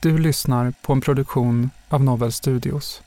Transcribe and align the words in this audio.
Du 0.00 0.18
lyssnar 0.18 0.72
på 0.82 0.92
en 0.92 1.00
produktion 1.00 1.70
av 1.88 2.04
Novel 2.04 2.32
Studios. 2.32 3.02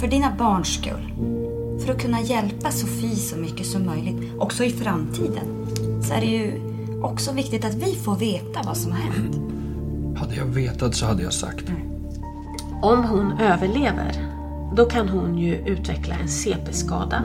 För 0.00 0.08
dina 0.08 0.34
barns 0.38 0.74
skull. 0.74 1.12
För 1.84 1.92
att 1.92 2.02
kunna 2.02 2.20
hjälpa 2.20 2.70
Sofie 2.70 3.16
så 3.16 3.36
mycket 3.36 3.66
som 3.66 3.86
möjligt, 3.86 4.32
också 4.38 4.64
i 4.64 4.70
framtiden, 4.70 5.66
så 6.02 6.14
är 6.14 6.20
det 6.20 6.26
ju 6.26 6.60
också 7.02 7.32
viktigt 7.32 7.64
att 7.64 7.74
vi 7.74 7.94
får 7.94 8.16
veta 8.16 8.62
vad 8.64 8.76
som 8.76 8.92
har 8.92 8.98
hänt. 8.98 9.36
Hade 10.18 10.34
jag 10.34 10.44
vetat 10.44 10.94
så 10.94 11.06
hade 11.06 11.22
jag 11.22 11.32
sagt. 11.32 11.64
Om 12.82 13.04
hon 13.04 13.32
överlever, 13.40 14.26
då 14.76 14.84
kan 14.84 15.08
hon 15.08 15.38
ju 15.38 15.54
utveckla 15.54 16.14
en 16.14 16.28
CP-skada, 16.28 17.24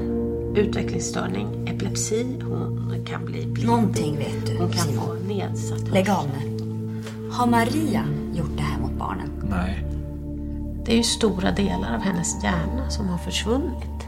utvecklingsstörning, 0.55 1.67
epilepsi, 1.67 2.39
hon 2.43 3.05
kan 3.05 3.25
bli 3.25 3.45
blind. 3.45 3.67
Någonting 3.67 4.17
vet 4.17 4.45
du, 4.47 4.57
Hon 4.57 4.71
kan 4.71 4.87
Simon. 4.87 5.05
få 5.05 5.13
nedsatt 5.13 5.87
Lägg 5.87 6.09
av 6.09 6.27
nu. 6.27 6.63
Har 7.31 7.47
Maria 7.47 8.03
gjort 8.33 8.57
det 8.57 8.63
här 8.63 8.81
mot 8.81 8.91
barnen? 8.91 9.29
Nej. 9.49 9.85
Det 10.85 10.91
är 10.93 10.97
ju 10.97 11.03
stora 11.03 11.51
delar 11.51 11.95
av 11.95 12.01
hennes 12.01 12.43
hjärna 12.43 12.89
som 12.89 13.07
har 13.07 13.17
försvunnit. 13.17 14.07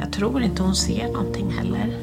Jag 0.00 0.12
tror 0.12 0.42
inte 0.42 0.62
hon 0.62 0.74
ser 0.74 1.12
någonting 1.12 1.50
heller. 1.50 1.98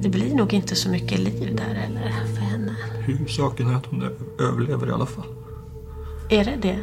Det 0.00 0.08
blir 0.08 0.34
nog 0.34 0.54
inte 0.54 0.74
så 0.76 0.88
mycket 0.90 1.18
liv 1.18 1.56
där 1.56 1.74
heller 1.74 2.12
för 2.34 2.40
henne. 2.40 2.76
Huvudsaken 3.06 3.66
är 3.70 3.74
att 3.74 3.86
hon 3.86 4.02
överlever 4.40 4.88
i 4.88 4.90
alla 4.92 5.06
fall. 5.06 5.26
Är 6.30 6.44
det 6.44 6.56
det? 6.62 6.78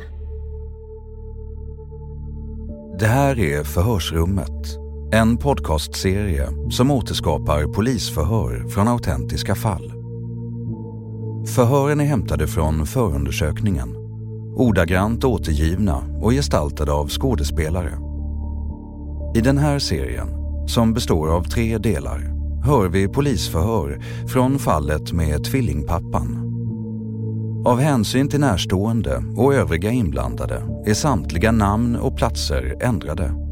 Det 2.99 3.07
här 3.07 3.39
är 3.39 3.63
Förhörsrummet. 3.63 4.84
En 5.11 5.37
podcastserie 5.37 6.47
som 6.71 6.91
återskapar 6.91 7.73
polisförhör 7.73 8.67
från 8.67 8.87
autentiska 8.87 9.55
fall. 9.55 9.93
Förhören 11.47 11.99
är 11.99 12.05
hämtade 12.05 12.47
från 12.47 12.85
förundersökningen. 12.85 13.95
Ordagrant 14.55 15.23
återgivna 15.23 16.03
och 16.21 16.31
gestaltade 16.31 16.91
av 16.91 17.09
skådespelare. 17.09 17.91
I 19.35 19.41
den 19.41 19.57
här 19.57 19.79
serien, 19.79 20.27
som 20.67 20.93
består 20.93 21.35
av 21.35 21.43
tre 21.43 21.77
delar, 21.77 22.19
hör 22.63 22.87
vi 22.87 23.07
polisförhör 23.07 24.01
från 24.27 24.59
fallet 24.59 25.11
med 25.11 25.43
tvillingpappan. 25.43 26.41
Av 27.65 27.79
hänsyn 27.79 28.29
till 28.29 28.39
närstående 28.39 29.23
och 29.37 29.53
övriga 29.53 29.91
inblandade 29.91 30.63
är 30.85 30.93
samtliga 30.93 31.51
namn 31.51 31.95
och 31.95 32.17
platser 32.17 32.77
ändrade. 32.81 33.44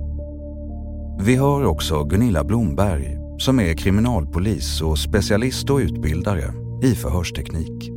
Vi 1.20 1.36
hör 1.36 1.66
också 1.66 2.04
Gunilla 2.04 2.44
Blomberg 2.44 3.18
som 3.38 3.60
är 3.60 3.74
kriminalpolis 3.74 4.82
och 4.82 5.00
specialist 5.00 5.70
och 5.70 5.78
utbildare 5.78 6.54
i 6.84 6.96
förhörsteknik. 6.96 7.92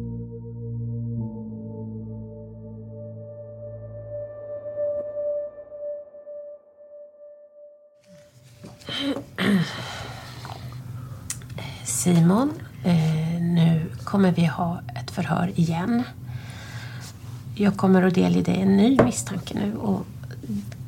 Simon, 11.84 12.52
eh, 12.84 13.40
nu 13.40 13.90
kommer 14.04 14.32
vi 14.32 14.44
ha 14.46 14.80
ett 15.00 15.10
förhör 15.10 15.52
igen. 15.54 16.02
Jag 17.54 17.76
kommer 17.76 18.02
att 18.02 18.14
delge 18.14 18.42
dig 18.42 18.60
en 18.60 18.76
ny 18.76 18.98
misstanke 19.04 19.54
nu 19.54 19.76
och 19.76 20.06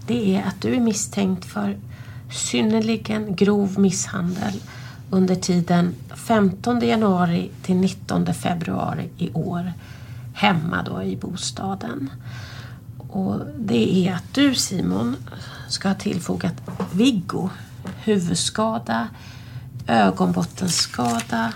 det 0.06 0.36
är 0.36 0.42
att 0.42 0.62
du 0.62 0.74
är 0.74 0.80
misstänkt 0.80 1.44
för 1.44 1.76
synnerligen 2.30 3.36
grov 3.36 3.78
misshandel 3.78 4.60
under 5.10 5.34
tiden 5.34 5.94
15 6.14 6.80
januari 6.80 7.50
till 7.62 7.76
19 7.76 8.34
februari 8.34 9.08
i 9.18 9.32
år 9.32 9.72
hemma 10.34 10.82
då 10.82 11.02
i 11.02 11.16
bostaden. 11.16 12.10
Och 12.98 13.40
det 13.58 14.06
är 14.08 14.14
att 14.14 14.34
du 14.34 14.54
Simon 14.54 15.16
ska 15.68 15.88
ha 15.88 15.94
tillfogat 15.94 16.54
Viggo 16.92 17.50
huvudskada, 18.04 19.08
ögonbottenskada, 19.86 21.52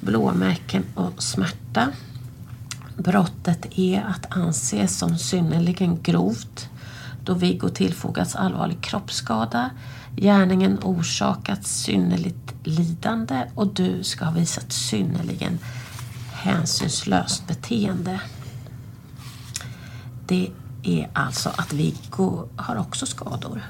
blåmärken 0.00 0.84
och 0.94 1.22
smärta. 1.22 1.88
Brottet 2.96 3.78
är 3.78 4.02
att 4.02 4.36
anse 4.36 4.88
som 4.88 5.18
synnerligen 5.18 6.02
grovt 6.02 6.68
då 7.24 7.34
Viggo 7.34 7.68
tillfogats 7.68 8.36
allvarlig 8.36 8.80
kroppsskada, 8.80 9.70
gärningen 10.16 10.78
orsakat 10.82 11.66
synnerligt 11.66 12.54
lidande 12.64 13.46
och 13.54 13.74
du 13.74 14.02
ska 14.04 14.24
ha 14.24 14.32
visat 14.32 14.72
synnerligen 14.72 15.58
hänsynslöst 16.32 17.46
beteende. 17.46 18.20
Det 20.26 20.50
är 20.82 21.10
alltså 21.12 21.48
att 21.48 21.72
Viggo 21.72 22.48
har 22.56 22.76
också 22.76 23.06
skador. 23.06 23.62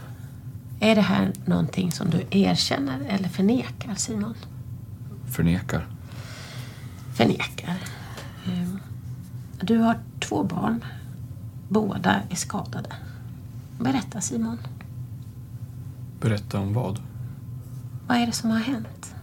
Är 0.81 0.95
det 0.95 1.01
här 1.01 1.33
någonting 1.45 1.93
som 1.93 2.11
du 2.11 2.25
erkänner 2.31 3.01
eller 3.01 3.29
förnekar, 3.29 3.95
Simon? 3.95 4.35
Förnekar. 5.31 5.87
Förnekar. 7.15 7.77
Ehm, 8.47 8.79
Du 9.61 9.79
har 9.79 9.99
två 10.21 10.45
barn. 10.45 10.85
Båda 11.69 12.21
är 12.31 12.37
skadade. 12.37 12.89
Berätta, 13.81 14.21
Simon. 14.21 14.59
Berätta 16.21 16.59
om 16.59 16.73
vad? 16.73 17.01
Vad 18.09 18.17
är 18.19 18.27
det 18.27 18.33
som 18.33 18.51
har 18.51 18.59
hänt? 18.59 19.15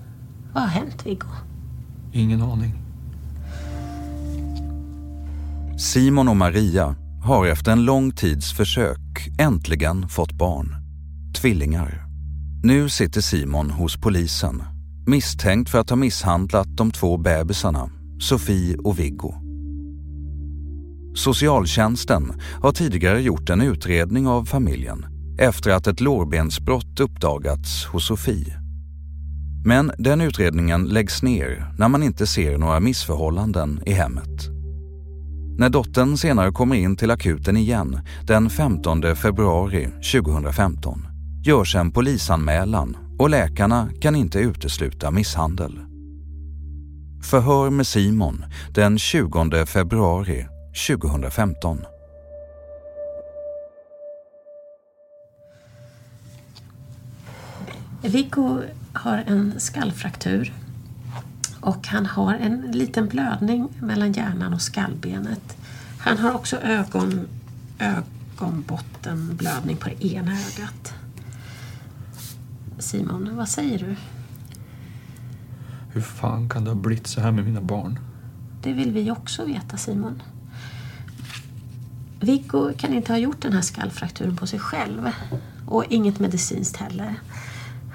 Vad 0.54 0.64
har 0.64 0.70
hänt, 0.70 1.06
Viggo? 1.06 1.28
Ingen 2.12 2.42
aning. 2.42 2.74
Simon 5.80 6.28
och 6.28 6.38
Maria 6.38 6.96
har 7.24 7.48
efter 7.48 7.72
en 7.72 7.86
lång 7.86 8.12
tids 8.12 8.54
försök 8.54 9.00
äntligen 9.40 10.10
fått 10.10 10.32
barn. 10.32 10.76
Tvillingar. 11.42 12.06
Nu 12.64 12.90
sitter 12.90 13.22
Simon 13.22 13.70
hos 13.70 13.98
polisen 13.98 14.64
misstänkt 15.06 15.70
för 15.70 15.80
att 15.80 15.90
ha 15.90 15.98
misshandlat 15.98 16.68
de 16.78 16.92
två 16.92 17.18
bebisarna, 17.18 17.90
Sofie 18.20 18.78
och 18.78 19.00
Viggo. 19.00 19.34
Socialtjänsten 21.16 22.42
har 22.62 22.72
tidigare 22.72 23.22
gjort 23.22 23.50
en 23.50 23.62
utredning 23.62 24.28
av 24.28 24.46
familjen 24.46 25.06
efter 25.44 25.72
att 25.72 25.88
ett 25.88 26.02
lårbensbrott 26.02 27.00
uppdagats 27.00 27.86
hos 27.86 28.08
Sofie. 28.08 28.60
Men 29.66 29.92
den 29.98 30.22
utredningen 30.22 30.86
läggs 30.86 31.24
ner 31.24 31.74
när 31.78 31.88
man 31.88 32.04
inte 32.04 32.28
ser 32.28 32.58
några 32.58 32.80
missförhållanden 32.80 33.82
i 33.86 33.94
hemmet. 33.94 34.50
När 35.58 35.70
dottern 35.70 36.18
senare 36.18 36.52
kommer 36.52 36.76
in 36.76 36.96
till 36.96 37.12
akuten 37.12 37.58
igen 37.58 38.00
den 38.28 38.50
15 38.50 39.16
februari 39.16 39.88
2015 40.14 41.08
görs 41.46 41.76
en 41.76 41.92
polisanmälan 41.92 42.98
och 43.20 43.30
läkarna 43.30 43.90
kan 44.02 44.16
inte 44.16 44.40
utesluta 44.40 45.12
misshandel. 45.12 45.80
Förhör 47.24 47.70
med 47.70 47.88
Simon 47.88 48.46
den 48.74 49.00
20 49.00 49.66
februari 49.66 50.46
2015. 50.88 51.78
Viggo 58.10 58.62
har 58.94 59.24
en 59.28 59.60
skallfraktur 59.60 60.54
och 61.60 61.88
han 61.88 62.06
har 62.06 62.34
en 62.34 62.62
liten 62.72 63.08
blödning 63.08 63.68
mellan 63.80 64.14
hjärnan 64.14 64.54
och 64.54 64.62
skallbenet. 64.62 65.58
Han 66.00 66.18
har 66.18 66.34
också 66.34 66.58
ögon, 66.58 67.28
ögonbottenblödning 67.80 69.78
på 69.78 69.90
det 69.90 70.06
ena 70.06 70.32
ögat. 70.32 70.94
Simon, 72.80 73.36
vad 73.36 73.50
säger 73.50 73.80
du? 73.80 73.96
Hur 75.94 76.02
fan 76.02 76.50
kan 76.50 76.64
det 76.64 76.70
ha 76.70 76.76
blivit 76.76 77.08
så 77.08 77.22
här 77.22 77.32
med 77.32 77.46
mina 77.46 77.62
barn? 77.62 78.00
Det 78.62 78.74
vill 78.74 78.92
vi 78.92 79.12
också 79.12 79.46
veta, 79.46 79.78
Simon. 79.78 80.22
Viggo 82.20 82.74
kan 82.78 82.94
inte 82.94 83.12
ha 83.12 83.18
gjort 83.18 83.42
den 83.42 83.54
här 83.54 83.62
skallfrakturen 83.62 84.36
på 84.36 84.48
sig 84.48 84.60
själv 84.60 85.10
och 85.68 85.86
inget 85.90 86.20
medicinskt 86.20 86.78
heller. 86.78 87.16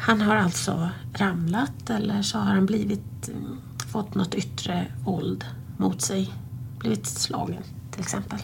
Han 0.01 0.21
har 0.21 0.37
alltså 0.37 0.89
ramlat 1.13 1.91
eller 1.91 2.23
så 2.23 2.39
har 2.39 2.55
han 2.55 2.67
blivit, 2.67 3.29
mm, 3.29 3.59
fått 3.93 4.15
något 4.15 4.35
yttre 4.35 4.87
våld 5.05 5.45
mot 5.77 6.03
sig. 6.03 6.33
Blivit 6.79 7.07
slagen 7.07 7.63
till 7.91 8.01
exempel. 8.01 8.39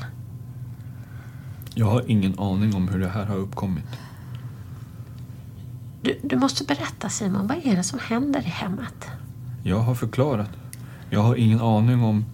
Jag 1.75 1.87
har 1.87 2.11
ingen 2.11 2.39
aning 2.39 2.75
om 2.75 2.89
hur 2.89 3.01
det 3.01 3.09
här 3.09 3.25
har 3.25 3.37
uppkommit. 3.37 3.85
Du, 6.03 6.21
du 6.23 6.37
måste 6.37 6.65
berätta 6.65 7.09
Simon, 7.09 7.47
vad 7.47 7.57
är 7.65 7.77
det 7.77 7.83
som 7.83 7.99
händer 7.99 8.41
i 8.41 8.49
hemmet? 8.49 9.07
Jag 9.63 9.79
har 9.79 9.95
förklarat. 9.95 10.51
Jag 11.11 11.21
har 11.21 11.37
ingen 11.37 11.61
aning 11.61 12.03
om 12.03 12.25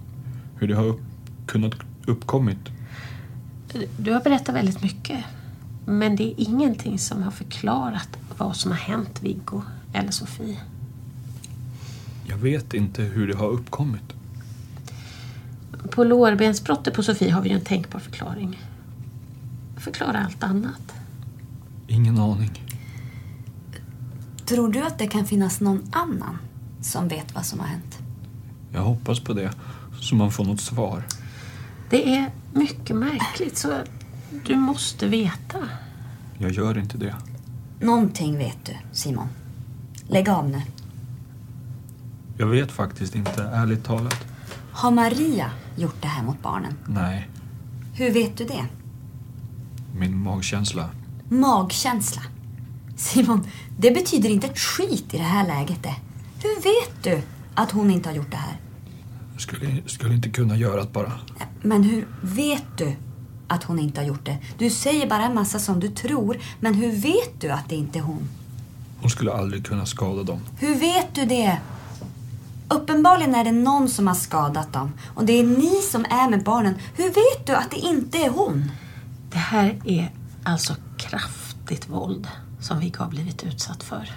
hur 0.57 0.69
det 0.69 0.75
har 0.75 0.85
upp, 0.85 1.01
kunnat 1.47 1.75
uppkommit. 2.07 2.69
Du 3.97 4.13
har 4.13 4.21
berättat 4.21 4.55
väldigt 4.55 4.83
mycket. 4.83 5.25
Men 5.87 6.17
det 6.17 6.23
är 6.23 6.35
ingenting 6.37 6.99
som 6.99 7.23
har 7.23 7.31
förklarat 7.31 8.09
vad 8.41 8.57
som 8.57 8.71
har 8.71 8.79
hänt 8.79 9.23
Viggo 9.23 9.63
eller 9.93 10.11
Sofie. 10.11 10.61
Jag 12.25 12.37
vet 12.37 12.75
inte 12.75 13.03
hur 13.03 13.29
det 13.29 13.37
har 13.37 13.49
uppkommit. 13.49 14.15
På 15.91 16.05
lårbensbrottet 16.05 16.95
på 16.95 17.03
Sofie 17.03 17.33
har 17.33 17.43
vi 17.43 17.49
ju 17.49 17.55
en 17.55 17.65
tänkbar 17.65 18.01
förklaring. 18.01 18.59
Förklara 19.77 20.25
allt 20.25 20.43
annat. 20.43 20.95
Ingen 21.89 22.19
aning. 22.19 22.63
Tror 24.47 24.73
du 24.73 24.83
att 24.83 24.99
det 24.99 25.07
kan 25.07 25.27
finnas 25.27 25.61
någon 25.61 25.83
annan 25.93 26.39
som 26.81 27.09
vet 27.09 27.35
vad 27.35 27.47
som 27.47 27.61
har 27.61 27.67
hänt? 27.67 27.99
Jag 28.73 28.83
hoppas 28.83 29.21
på 29.21 29.33
det, 29.33 29.51
så 30.01 30.15
man 30.15 30.31
får 30.31 30.45
något 30.45 30.61
svar. 30.61 31.05
Det 31.91 32.17
är 32.17 32.31
mycket 32.53 32.97
märkligt, 32.97 33.59
så 33.59 33.79
du 34.47 34.57
måste 34.57 35.07
veta. 35.07 35.59
Jag 36.39 36.51
gör 36.51 36.79
inte 36.79 36.99
det. 36.99 37.15
Någonting 37.81 38.38
vet 38.38 38.65
du, 38.67 38.73
Simon. 38.93 39.29
Lägg 40.09 40.29
av 40.29 40.49
nu. 40.49 40.62
Jag 42.38 42.47
vet 42.47 42.73
faktiskt 42.73 43.15
inte, 43.15 43.43
ärligt 43.43 43.85
talat. 43.85 44.27
Har 44.73 44.91
Maria 44.91 45.50
gjort 45.77 46.03
det 46.03 46.09
här 46.09 46.23
mot 46.23 46.43
barnen? 46.43 46.75
Nej, 46.87 47.29
Hur 47.94 48.11
vet 48.12 48.37
du 48.37 48.44
det? 48.44 48.65
min 49.94 50.23
magkänsla. 50.23 50.91
Magkänsla. 51.29 52.23
Simon, 52.97 53.47
det 53.79 53.91
betyder 53.91 54.29
inte 54.31 54.47
ett 54.47 54.59
skit 54.59 55.15
i 55.15 55.17
det 55.19 55.23
här 55.25 55.47
läget 55.47 55.83
det. 55.83 55.97
Hur 56.43 56.55
vet 56.62 57.03
du 57.05 57.23
att 57.55 57.71
hon 57.71 57.91
inte 57.91 58.09
har 58.09 58.17
gjort 58.17 58.31
det 58.31 58.37
här? 58.37 58.56
Jag 59.33 59.41
skulle, 59.43 59.83
skulle 59.87 60.15
inte 60.15 60.29
kunna 60.31 60.56
göra 60.56 60.81
det 60.85 60.93
bara. 60.93 61.12
Men 61.62 61.83
hur 61.83 62.06
vet 62.23 62.65
du 62.79 62.97
att 63.50 63.64
hon 63.64 63.79
inte 63.79 64.00
har 64.00 64.06
gjort 64.06 64.25
det? 64.25 64.38
Du 64.58 64.70
säger 64.70 65.06
bara 65.06 65.25
en 65.25 65.35
massa 65.35 65.58
som 65.58 65.81
du 65.81 65.88
tror, 65.88 66.38
men 66.61 66.75
hur 66.75 66.93
vet 66.93 67.41
du 67.41 67.50
att 67.50 67.69
det 67.69 67.75
inte 67.75 67.99
är 67.99 68.02
hon? 68.02 68.29
Hon 69.00 69.11
skulle 69.11 69.32
aldrig 69.32 69.67
kunna 69.67 69.87
skada 69.87 70.23
dem. 70.23 70.41
Hur 70.58 70.75
vet 70.75 71.14
du 71.14 71.25
det? 71.25 71.58
Uppenbarligen 72.69 73.35
är 73.35 73.44
det 73.44 73.52
någon 73.52 73.88
som 73.88 74.06
har 74.06 74.14
skadat 74.14 74.73
dem. 74.73 74.93
Och 75.14 75.25
det 75.25 75.32
är 75.32 75.44
ni 75.44 75.81
som 75.91 76.05
är 76.05 76.31
med 76.31 76.44
barnen. 76.44 76.75
Hur 76.94 77.05
vet 77.05 77.47
du 77.47 77.55
att 77.55 77.70
det 77.70 77.76
inte 77.76 78.19
är 78.19 78.31
hon? 78.31 78.70
Det 79.31 79.38
här 79.38 79.81
är 79.85 80.11
alltså 80.43 80.75
kraftigt 80.97 81.88
våld 81.88 82.29
som 82.61 82.81
Viggo 82.81 83.02
har 83.02 83.11
blivit 83.11 83.43
utsatt 83.43 83.82
för. 83.82 84.11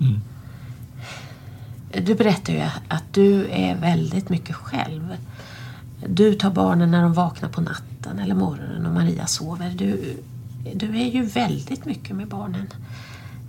Mm. 0.00 0.20
Du 2.04 2.14
berättar 2.14 2.52
ju 2.52 2.60
att 2.88 3.04
du 3.12 3.48
är 3.50 3.76
väldigt 3.76 4.28
mycket 4.28 4.56
själv. 4.56 5.16
Du 6.08 6.34
tar 6.34 6.50
barnen 6.50 6.90
när 6.90 7.02
de 7.02 7.12
vaknar 7.12 7.48
på 7.48 7.60
natten 7.60 8.18
eller 8.18 8.34
morgonen 8.34 8.86
och 8.86 8.94
Maria 8.94 9.26
sover. 9.26 9.70
Du, 9.70 10.16
du 10.74 11.00
är 11.00 11.10
ju 11.10 11.22
väldigt 11.22 11.84
mycket 11.84 12.16
med 12.16 12.28
barnen. 12.28 12.66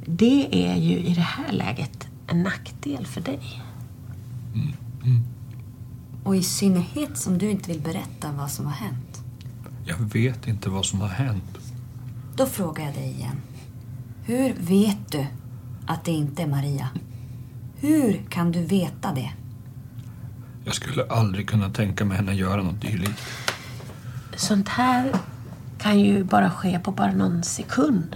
Det 0.06 0.68
är 0.68 0.76
ju 0.76 0.98
i 0.98 1.14
det 1.14 1.22
här 1.22 1.52
läget 1.52 2.08
en 2.28 2.44
nackdel 2.44 3.06
för 3.06 3.22
dig. 3.22 3.62
Och 6.24 6.36
i 6.36 6.44
synnerhet 6.44 7.18
som 7.18 7.38
du 7.38 7.52
inte 7.52 7.72
vill 7.72 7.82
berätta 7.82 8.32
vad 8.32 8.52
som 8.52 8.66
har 8.66 8.74
hänt. 8.74 9.24
Jag 9.86 9.98
vet 9.98 10.48
inte 10.48 10.70
vad 10.70 10.86
som 10.86 11.02
har 11.02 11.08
hänt. 11.08 11.58
Då 12.36 12.46
frågar 12.46 12.86
jag 12.86 12.94
dig 12.94 13.12
igen. 13.12 13.42
Hur 14.24 14.54
vet 14.60 15.12
du 15.12 15.26
att 15.86 16.04
det 16.06 16.12
inte 16.12 16.44
är 16.44 16.48
Maria? 16.48 16.90
Hur 17.76 18.22
kan 18.30 18.52
du 18.52 18.66
veta 18.66 19.14
det? 19.14 19.32
Jag 20.66 20.76
skulle 20.76 21.06
aldrig 21.10 21.50
kunna 21.50 21.70
tänka 21.70 22.06
mig 22.06 22.18
henne 22.18 22.34
göra 22.34 22.64
något 22.64 22.82
dylikt. 22.82 23.22
Sånt 24.36 24.70
här 24.70 25.16
kan 25.78 26.00
ju 26.00 26.24
bara 26.24 26.52
ske 26.52 26.80
på 26.80 26.92
bara 26.92 27.12
någon 27.12 27.44
sekund. 27.44 28.16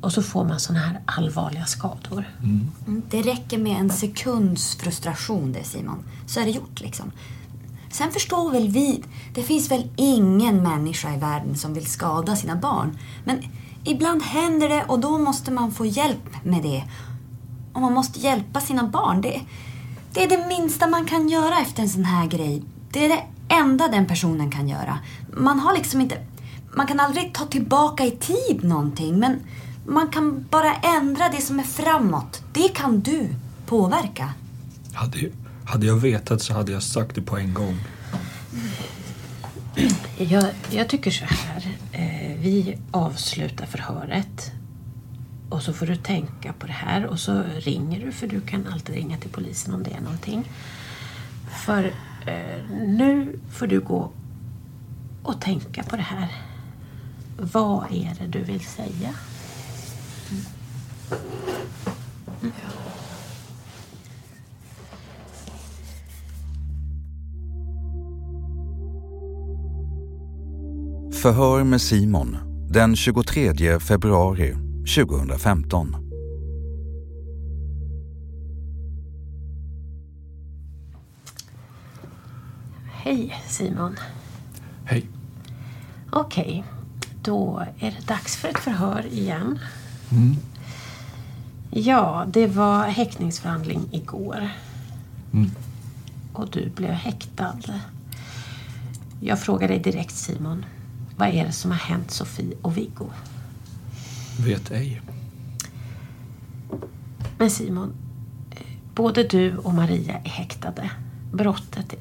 Och 0.00 0.12
så 0.12 0.22
får 0.22 0.44
man 0.44 0.60
såna 0.60 0.78
här 0.78 1.00
allvarliga 1.06 1.64
skador. 1.64 2.24
Mm, 2.42 3.02
Det 3.10 3.22
räcker 3.22 3.58
med 3.58 3.80
en 3.80 3.90
sekunds 3.90 4.76
frustration 4.76 5.52
det 5.52 5.64
Simon. 5.64 6.04
Så 6.26 6.40
är 6.40 6.44
det 6.44 6.50
gjort 6.50 6.80
liksom. 6.80 7.12
Sen 7.90 8.10
förstår 8.12 8.50
väl 8.50 8.68
vi, 8.68 9.04
det 9.34 9.42
finns 9.42 9.70
väl 9.70 9.88
ingen 9.96 10.62
människa 10.62 11.14
i 11.14 11.18
världen 11.18 11.56
som 11.56 11.74
vill 11.74 11.86
skada 11.86 12.36
sina 12.36 12.56
barn. 12.56 12.98
Men 13.24 13.42
ibland 13.84 14.22
händer 14.22 14.68
det 14.68 14.84
och 14.88 15.00
då 15.00 15.18
måste 15.18 15.50
man 15.50 15.72
få 15.72 15.86
hjälp 15.86 16.44
med 16.44 16.62
det. 16.62 16.84
Och 17.72 17.80
man 17.80 17.92
måste 17.92 18.18
hjälpa 18.20 18.60
sina 18.60 18.84
barn. 18.84 19.20
Det, 19.20 19.40
det 20.12 20.22
är 20.22 20.28
det 20.28 20.46
minsta 20.48 20.86
man 20.86 21.04
kan 21.04 21.28
göra 21.28 21.60
efter 21.60 21.82
en 21.82 21.88
sån 21.88 22.04
här 22.04 22.26
grej. 22.26 22.62
Det 22.90 23.04
är 23.04 23.08
det 23.08 23.22
enda 23.48 23.88
den 23.88 24.06
personen 24.06 24.50
kan 24.50 24.68
göra. 24.68 24.98
Man 25.32 25.60
har 25.60 25.74
liksom 25.74 26.00
inte... 26.00 26.16
Man 26.74 26.86
kan 26.86 27.00
aldrig 27.00 27.34
ta 27.34 27.46
tillbaka 27.46 28.04
i 28.04 28.10
tid 28.10 28.64
någonting 28.64 29.18
men 29.18 29.40
man 29.86 30.08
kan 30.08 30.46
bara 30.50 30.74
ändra 30.74 31.28
det 31.28 31.40
som 31.40 31.58
är 31.58 31.64
framåt. 31.64 32.42
Det 32.52 32.68
kan 32.68 33.00
du 33.00 33.28
påverka. 33.66 34.32
Hade, 34.92 35.18
hade 35.64 35.86
jag 35.86 35.96
vetat 35.96 36.42
så 36.42 36.54
hade 36.54 36.72
jag 36.72 36.82
sagt 36.82 37.14
det 37.14 37.22
på 37.22 37.36
en 37.36 37.54
gång. 37.54 37.78
Jag, 40.18 40.44
jag 40.70 40.88
tycker 40.88 41.10
så 41.10 41.24
här. 41.24 41.76
Eh, 41.92 42.36
vi 42.40 42.78
avslutar 42.90 43.66
förhöret. 43.66 44.52
Och 45.52 45.62
så 45.62 45.72
får 45.72 45.86
du 45.86 45.96
tänka 45.96 46.52
på 46.52 46.66
det 46.66 46.72
här 46.72 47.06
och 47.06 47.18
så 47.18 47.42
ringer 47.58 48.00
du 48.00 48.12
för 48.12 48.26
du 48.26 48.40
kan 48.40 48.66
alltid 48.66 48.94
ringa 48.94 49.16
till 49.16 49.30
polisen 49.30 49.74
om 49.74 49.82
det 49.82 49.90
är 49.90 50.00
någonting. 50.00 50.50
För 51.64 51.84
eh, 52.26 52.70
nu 52.86 53.38
får 53.50 53.66
du 53.66 53.80
gå 53.80 54.10
och 55.22 55.40
tänka 55.40 55.82
på 55.82 55.96
det 55.96 56.02
här. 56.02 56.28
Vad 57.36 57.84
är 57.92 58.16
det 58.20 58.26
du 58.26 58.44
vill 58.44 58.60
säga? 58.60 59.14
Förhör 71.22 71.64
med 71.64 71.80
Simon 71.80 72.36
den 72.70 72.96
23 72.96 73.80
februari 73.80 74.71
2015. 74.86 75.96
Hej 82.92 83.42
Simon. 83.48 83.96
Hej. 84.84 85.08
Okej, 86.10 86.64
då 87.22 87.62
är 87.78 87.90
det 87.90 88.06
dags 88.06 88.36
för 88.36 88.48
ett 88.48 88.58
förhör 88.58 89.06
igen. 89.06 89.58
Mm. 90.10 90.36
Ja, 91.70 92.26
det 92.28 92.46
var 92.46 92.84
häktningsförhandling 92.84 93.88
igår. 93.92 94.50
Mm. 95.32 95.50
Och 96.32 96.50
du 96.50 96.70
blev 96.70 96.90
häktad. 96.90 97.58
Jag 99.20 99.40
frågar 99.40 99.68
dig 99.68 99.78
direkt 99.78 100.14
Simon. 100.14 100.64
Vad 101.16 101.28
är 101.28 101.46
det 101.46 101.52
som 101.52 101.70
har 101.70 101.78
hänt 101.78 102.10
Sofie 102.10 102.56
och 102.62 102.76
Viggo? 102.76 103.06
Vet 104.38 104.70
ej. 104.70 105.02
Men 107.38 107.50
Simon, 107.50 107.92
både 108.94 109.22
du 109.22 109.56
och 109.56 109.74
Maria 109.74 110.14
är 110.24 110.28
häktade. 110.28 110.90
Brottet 111.32 111.94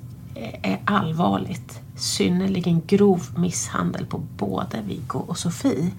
är 0.63 0.81
allvarligt. 0.85 1.79
Synnerligen 1.95 2.81
grov 2.87 3.27
misshandel 3.37 4.05
på 4.05 4.17
både 4.17 4.81
Viggo 4.81 5.19
och 5.19 5.37
Sofie. 5.37 5.91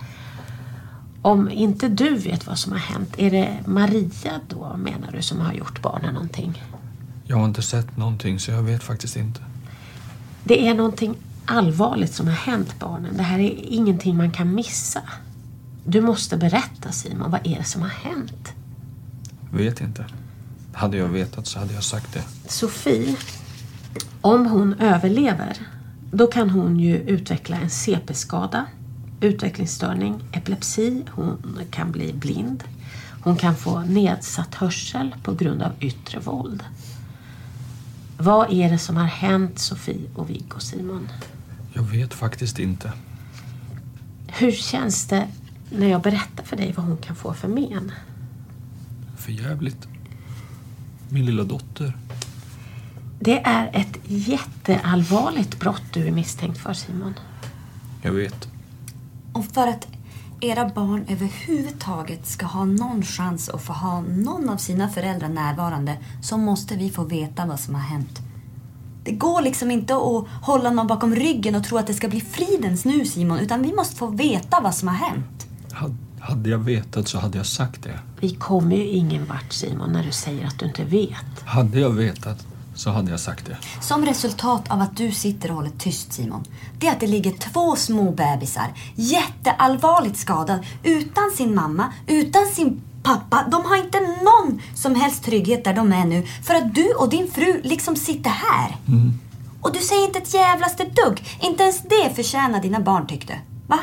Om 1.23 1.51
inte 1.51 1.89
du 1.89 2.15
vet 2.15 2.47
vad 2.47 2.59
som 2.59 2.73
har 2.73 2.79
hänt, 2.79 3.15
är 3.19 3.31
det 3.31 3.59
Maria 3.67 4.41
då 4.49 4.77
menar 4.77 5.13
du 5.13 5.23
som 5.23 5.41
har 5.41 5.53
gjort 5.53 5.83
barnen 5.83 6.15
någonting? 6.15 6.63
Jag 7.25 7.37
har 7.37 7.45
inte 7.45 7.63
sett 7.63 7.97
någonting 7.97 8.41
så 8.41 8.51
jag 8.51 8.63
vet 8.63 8.83
faktiskt 8.83 9.17
inte. 9.17 9.41
Det 10.45 10.69
är 10.69 10.75
någonting 10.75 11.15
allvarligt 11.47 12.15
som 12.15 12.27
har 12.27 12.35
hänt 12.35 12.75
barnen. 12.79 13.17
Det 13.17 13.23
här 13.23 13.39
är 13.39 13.55
ingenting 13.69 14.17
man 14.17 14.31
kan 14.31 14.55
missa. 14.55 15.03
Du 15.85 16.01
måste 16.01 16.37
berätta 16.37 16.93
Simon, 16.93 17.31
vad 17.31 17.47
är 17.47 17.59
det 17.59 17.65
som 17.65 17.83
har 17.83 17.89
hänt? 17.89 18.53
Vet 19.53 19.81
inte. 19.81 20.07
Hade 20.73 20.97
jag 20.97 21.09
vetat 21.09 21.47
så 21.47 21.59
hade 21.59 21.75
jag 21.75 21.85
sagt 21.85 22.13
det. 22.13 22.25
Sofie, 22.47 23.17
om 24.21 24.47
hon 24.47 24.75
överlever, 24.75 25.57
då 26.11 26.27
kan 26.27 26.51
hon 26.51 26.81
ju 26.81 26.97
utveckla 26.97 27.57
en 27.57 27.71
CP-skada, 27.71 28.67
utvecklingsstörning, 29.21 30.21
epilepsi, 30.33 31.05
hon 31.11 31.61
kan 31.71 31.93
bli 31.93 32.13
blind. 32.13 32.65
Hon 33.23 33.37
kan 33.37 33.57
få 33.57 33.81
nedsatt 33.81 34.55
hörsel 34.55 35.15
på 35.23 35.35
grund 35.35 35.63
av 35.63 35.73
yttre 35.81 36.19
våld. 36.19 36.65
Vad 38.19 38.53
är 38.53 38.71
det 38.71 38.79
som 38.79 38.97
har 38.97 39.05
hänt 39.05 39.59
Sofie 39.59 40.11
och 40.15 40.31
Viggo 40.31 40.59
Simon? 40.59 41.09
Jag 41.73 41.83
vet 41.83 42.15
faktiskt 42.15 42.59
inte. 42.59 42.93
Hur 44.27 44.53
känns 44.53 45.07
det 45.07 45.27
när 45.79 45.87
jag 45.87 46.03
berättar 46.03 46.45
för 46.45 46.57
dig 46.57 46.73
vad 46.77 46.87
hon 46.87 46.97
kan 46.97 47.17
få 47.17 47.35
för 47.35 47.49
men? 47.49 47.93
För 49.17 49.33
jävligt. 49.33 49.89
Min 51.09 51.27
lilla 51.27 51.45
dotter. 51.45 51.97
Det 53.21 53.39
är 53.39 53.71
ett 53.73 53.99
jätteallvarligt 54.05 55.61
brott 55.61 55.83
du 55.93 56.07
är 56.07 56.11
misstänkt 56.11 56.59
för 56.59 56.73
Simon. 56.73 57.15
Jag 58.03 58.13
vet. 58.13 58.49
Och 59.33 59.45
för 59.45 59.67
att 59.69 59.89
era 60.41 60.69
barn 60.69 61.05
överhuvudtaget 61.09 62.27
ska 62.27 62.47
ha 62.47 62.65
någon 62.65 63.03
chans 63.03 63.49
att 63.49 63.63
få 63.63 63.73
ha 63.73 64.01
någon 64.01 64.49
av 64.49 64.57
sina 64.57 64.89
föräldrar 64.89 65.29
närvarande 65.29 65.97
så 66.23 66.37
måste 66.37 66.77
vi 66.77 66.91
få 66.91 67.05
veta 67.05 67.47
vad 67.47 67.61
som 67.61 67.75
har 67.75 67.83
hänt. 67.83 68.21
Det 69.05 69.13
går 69.13 69.43
liksom 69.43 69.71
inte 69.71 69.95
att 69.95 70.27
hålla 70.43 70.71
någon 70.71 70.87
bakom 70.87 71.15
ryggen 71.15 71.55
och 71.55 71.65
tro 71.65 71.79
att 71.79 71.87
det 71.87 71.95
ska 71.95 72.09
bli 72.09 72.21
fridens 72.21 72.85
nu 72.85 73.05
Simon, 73.05 73.39
utan 73.39 73.63
vi 73.63 73.73
måste 73.73 73.97
få 73.97 74.07
veta 74.07 74.61
vad 74.61 74.75
som 74.75 74.89
har 74.89 74.95
hänt. 74.95 75.42
Hade 76.25 76.51
jag 76.51 76.59
vetat 76.59 77.09
så 77.09 77.19
hade 77.19 77.39
jag 77.39 77.47
sagt 77.47 77.83
det. 77.83 77.99
Vi 78.21 78.31
kommer 78.31 78.77
ju 78.77 78.87
ingen 78.87 79.27
vart 79.27 79.53
Simon 79.53 79.93
när 79.93 80.05
du 80.05 80.13
säger 80.13 80.47
att 80.47 80.59
du 80.59 80.67
inte 80.67 80.85
vet. 80.85 81.41
Hade 81.45 81.81
jag 81.81 81.91
vetat 81.91 82.47
så 82.75 82.91
hade 82.91 83.11
jag 83.11 83.21
sagt 83.21 83.47
det. 83.47 83.57
Som 83.81 84.07
resultat 84.07 84.71
av 84.71 84.81
att 84.81 84.97
du 84.97 85.13
sitter 85.13 85.51
och 85.51 85.57
håller 85.57 85.71
tyst 85.79 86.13
Simon, 86.13 86.45
det 86.79 86.87
är 86.87 86.93
att 86.93 87.01
det 87.01 87.07
ligger 87.07 87.33
två 87.33 87.77
små 87.77 88.11
bebisar 88.11 88.73
jätteallvarligt 88.95 90.17
skadade 90.17 90.65
utan 90.83 91.31
sin 91.37 91.55
mamma, 91.55 91.93
utan 92.07 92.47
sin 92.47 92.83
pappa. 93.03 93.45
De 93.51 93.65
har 93.65 93.77
inte 93.77 94.01
någon 94.01 94.63
som 94.75 94.95
helst 94.95 95.25
trygghet 95.25 95.65
där 95.65 95.75
de 95.75 95.93
är 95.93 96.05
nu 96.05 96.27
för 96.43 96.55
att 96.55 96.75
du 96.75 96.95
och 96.95 97.09
din 97.11 97.31
fru 97.31 97.61
liksom 97.65 97.97
sitter 97.97 98.31
här. 98.31 98.77
Mm. 98.89 99.19
Och 99.61 99.73
du 99.73 99.79
säger 99.79 100.05
inte 100.05 100.19
ett 100.19 100.35
jävlaste 100.35 100.85
dugg. 100.85 101.39
Inte 101.41 101.63
ens 101.63 101.83
det 101.83 102.15
förtjänar 102.15 102.63
dina 102.63 102.81
barn 102.81 103.07
tyckte. 103.07 103.39
Va? 103.67 103.79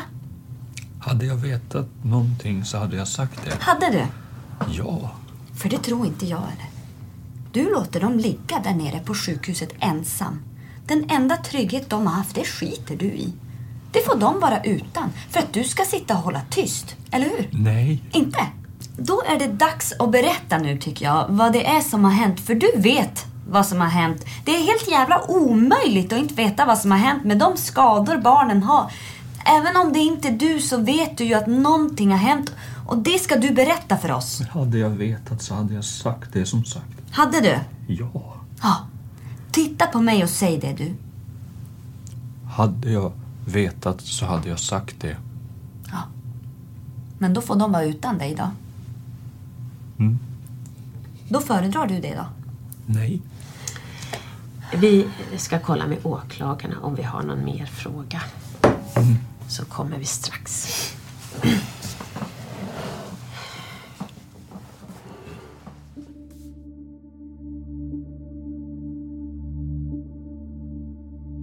Hade 1.10 1.26
jag 1.26 1.36
vetat 1.36 1.86
någonting 2.02 2.64
så 2.64 2.78
hade 2.78 2.96
jag 2.96 3.08
sagt 3.08 3.44
det. 3.44 3.56
Hade 3.60 3.90
du? 3.90 4.06
Ja. 4.72 5.10
För 5.56 5.68
det 5.68 5.78
tror 5.78 6.06
inte 6.06 6.26
jag 6.26 6.38
eller. 6.38 6.70
Du 7.52 7.72
låter 7.72 8.00
dem 8.00 8.18
ligga 8.18 8.58
där 8.64 8.74
nere 8.74 9.00
på 9.00 9.14
sjukhuset 9.14 9.72
ensam. 9.80 10.42
Den 10.86 11.10
enda 11.10 11.36
trygghet 11.36 11.90
de 11.90 12.06
har 12.06 12.14
haft, 12.14 12.34
det 12.34 12.44
skiter 12.44 12.96
du 12.96 13.04
i. 13.04 13.32
Det 13.92 14.06
får 14.06 14.16
de 14.16 14.40
vara 14.40 14.62
utan 14.62 15.10
för 15.30 15.38
att 15.40 15.52
du 15.52 15.64
ska 15.64 15.84
sitta 15.84 16.14
och 16.14 16.20
hålla 16.20 16.40
tyst. 16.50 16.96
Eller 17.10 17.26
hur? 17.26 17.48
Nej. 17.52 18.02
Inte? 18.12 18.46
Då 18.96 19.22
är 19.26 19.38
det 19.38 19.48
dags 19.48 19.92
att 19.98 20.10
berätta 20.10 20.58
nu 20.58 20.78
tycker 20.78 21.04
jag 21.04 21.26
vad 21.28 21.52
det 21.52 21.66
är 21.66 21.80
som 21.80 22.04
har 22.04 22.12
hänt. 22.12 22.40
För 22.40 22.54
du 22.54 22.72
vet 22.76 23.26
vad 23.48 23.66
som 23.66 23.80
har 23.80 23.88
hänt. 23.88 24.24
Det 24.44 24.50
är 24.50 24.62
helt 24.62 24.90
jävla 24.90 25.30
omöjligt 25.30 26.12
att 26.12 26.18
inte 26.18 26.34
veta 26.34 26.66
vad 26.66 26.78
som 26.78 26.90
har 26.90 26.98
hänt 26.98 27.24
med 27.24 27.38
de 27.38 27.56
skador 27.56 28.16
barnen 28.16 28.62
har. 28.62 28.92
Även 29.44 29.76
om 29.76 29.92
det 29.92 29.98
inte 29.98 30.28
är 30.28 30.32
du 30.32 30.60
så 30.60 30.76
vet 30.76 31.18
du 31.18 31.24
ju 31.24 31.34
att 31.34 31.46
någonting 31.46 32.10
har 32.10 32.18
hänt 32.18 32.52
och 32.86 32.98
det 32.98 33.18
ska 33.18 33.36
du 33.36 33.50
berätta 33.50 33.96
för 33.96 34.12
oss. 34.12 34.42
Hade 34.50 34.78
jag 34.78 34.90
vetat 34.90 35.42
så 35.42 35.54
hade 35.54 35.74
jag 35.74 35.84
sagt 35.84 36.32
det 36.32 36.46
som 36.46 36.64
sagt. 36.64 36.86
Hade 37.10 37.40
du? 37.40 37.58
Ja. 37.94 38.34
Ja. 38.62 38.76
Titta 39.50 39.86
på 39.86 40.00
mig 40.00 40.22
och 40.22 40.30
säg 40.30 40.58
det 40.58 40.72
du. 40.72 40.94
Hade 42.50 42.90
jag 42.90 43.12
vetat 43.44 44.00
så 44.00 44.26
hade 44.26 44.48
jag 44.48 44.58
sagt 44.58 45.00
det. 45.00 45.16
Ja. 45.90 46.02
Men 47.18 47.34
då 47.34 47.40
får 47.40 47.56
de 47.56 47.72
vara 47.72 47.84
utan 47.84 48.18
dig 48.18 48.34
då. 48.34 48.50
Mm. 49.98 50.18
Då 51.28 51.40
föredrar 51.40 51.86
du 51.86 52.00
det 52.00 52.14
då? 52.14 52.24
Nej. 52.86 53.20
Vi 54.74 55.06
ska 55.36 55.58
kolla 55.58 55.86
med 55.86 55.98
åklagarna 56.02 56.76
om 56.82 56.94
vi 56.94 57.02
har 57.02 57.22
någon 57.22 57.44
mer 57.44 57.66
fråga. 57.66 58.22
Mm. 58.96 59.16
Så 59.50 59.64
kommer 59.64 59.98
vi 59.98 60.04
strax. 60.04 60.66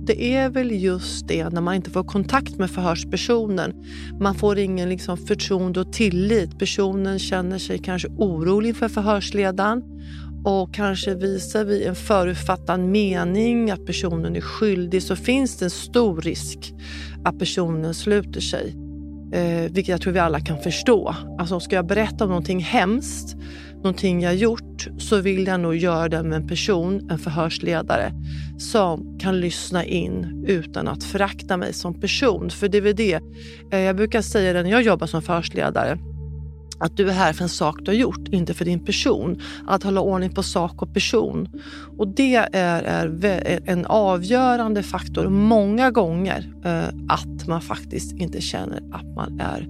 Det 0.06 0.34
är 0.34 0.50
väl 0.50 0.72
just 0.72 1.28
det 1.28 1.50
när 1.50 1.62
man 1.62 1.76
inte 1.76 1.90
får 1.90 2.04
kontakt 2.04 2.58
med 2.58 2.72
förhörspersonen. 2.72 3.74
Man 4.20 4.36
får 4.36 4.58
ingen 4.58 4.90
liksom 4.90 5.18
förtroende 5.18 5.80
och 5.80 5.94
tillit. 5.94 6.60
Personen 6.60 7.20
känner 7.20 7.58
sig 7.58 7.80
kanske 7.80 8.08
orolig 8.08 8.76
för 8.76 8.90
förhörsledaren 8.90 9.84
och 10.44 10.74
kanske 10.74 11.16
visar 11.16 11.66
vi 11.66 11.86
en 11.86 11.96
förutfattad 11.96 12.80
mening 12.80 13.72
att 13.72 13.86
personen 13.86 14.36
är 14.36 14.42
skyldig 14.42 15.04
så 15.04 15.16
finns 15.16 15.58
det 15.58 15.66
en 15.66 15.70
stor 15.70 16.22
risk 16.22 16.74
att 17.24 17.40
personen 17.40 17.94
sluter 17.94 18.42
sig. 18.42 18.76
Eh, 19.34 19.72
vilket 19.72 19.88
jag 19.88 20.02
tror 20.02 20.14
vi 20.14 20.20
alla 20.20 20.40
kan 20.40 20.58
förstå. 20.58 21.16
Alltså 21.40 21.60
ska 21.60 21.76
jag 21.76 21.88
berätta 21.88 22.24
om 22.24 22.30
någonting 22.30 22.60
hemskt, 22.60 23.36
någonting 23.76 24.22
jag 24.22 24.36
gjort, 24.36 24.88
så 24.98 25.22
vill 25.22 25.48
jag 25.48 25.60
nog 25.60 25.76
göra 25.76 26.10
det 26.10 26.24
med 26.24 26.36
en 26.42 26.48
person, 26.48 27.10
en 27.12 27.20
förhörsledare, 27.20 28.12
som 28.58 29.20
kan 29.20 29.40
lyssna 29.40 29.86
in 29.86 30.46
utan 30.48 30.88
att 30.88 31.04
förakta 31.04 31.58
mig 31.58 31.74
som 31.74 32.02
person. 32.02 32.50
För 32.50 32.68
det 32.68 32.78
är 32.78 32.82
väl 32.82 32.96
det, 32.96 33.20
eh, 33.72 33.80
jag 33.80 33.96
brukar 33.96 34.22
säga 34.22 34.54
det 34.54 34.64
när 34.64 34.72
jag 34.72 34.82
jobbar 34.82 35.08
som 35.08 35.22
förhörsledare, 35.22 35.98
att 36.80 36.98
du 36.98 37.10
är 37.10 37.14
här 37.14 37.34
för 37.34 37.44
en 37.44 37.50
sak 37.50 37.76
du 37.82 37.92
har 37.92 37.96
gjort, 37.96 38.28
inte 38.28 38.54
för 38.54 38.66
din 38.66 38.86
person. 38.86 39.42
Att 39.68 39.84
hålla 39.84 40.02
ordning 40.02 40.30
på 40.30 40.44
sak 40.44 40.82
och 40.82 40.94
person. 40.94 41.50
Och 41.98 42.08
det 42.08 42.36
är, 42.36 42.50
är 42.54 43.60
en 43.66 43.86
avgörande 43.86 44.84
faktor 44.84 45.30
många 45.30 45.92
gånger 45.92 46.54
eh, 46.66 46.88
att 47.10 47.48
man 47.48 47.62
faktiskt 47.62 48.12
inte 48.12 48.42
känner 48.42 48.78
att 48.92 49.16
man 49.16 49.40
är 49.40 49.68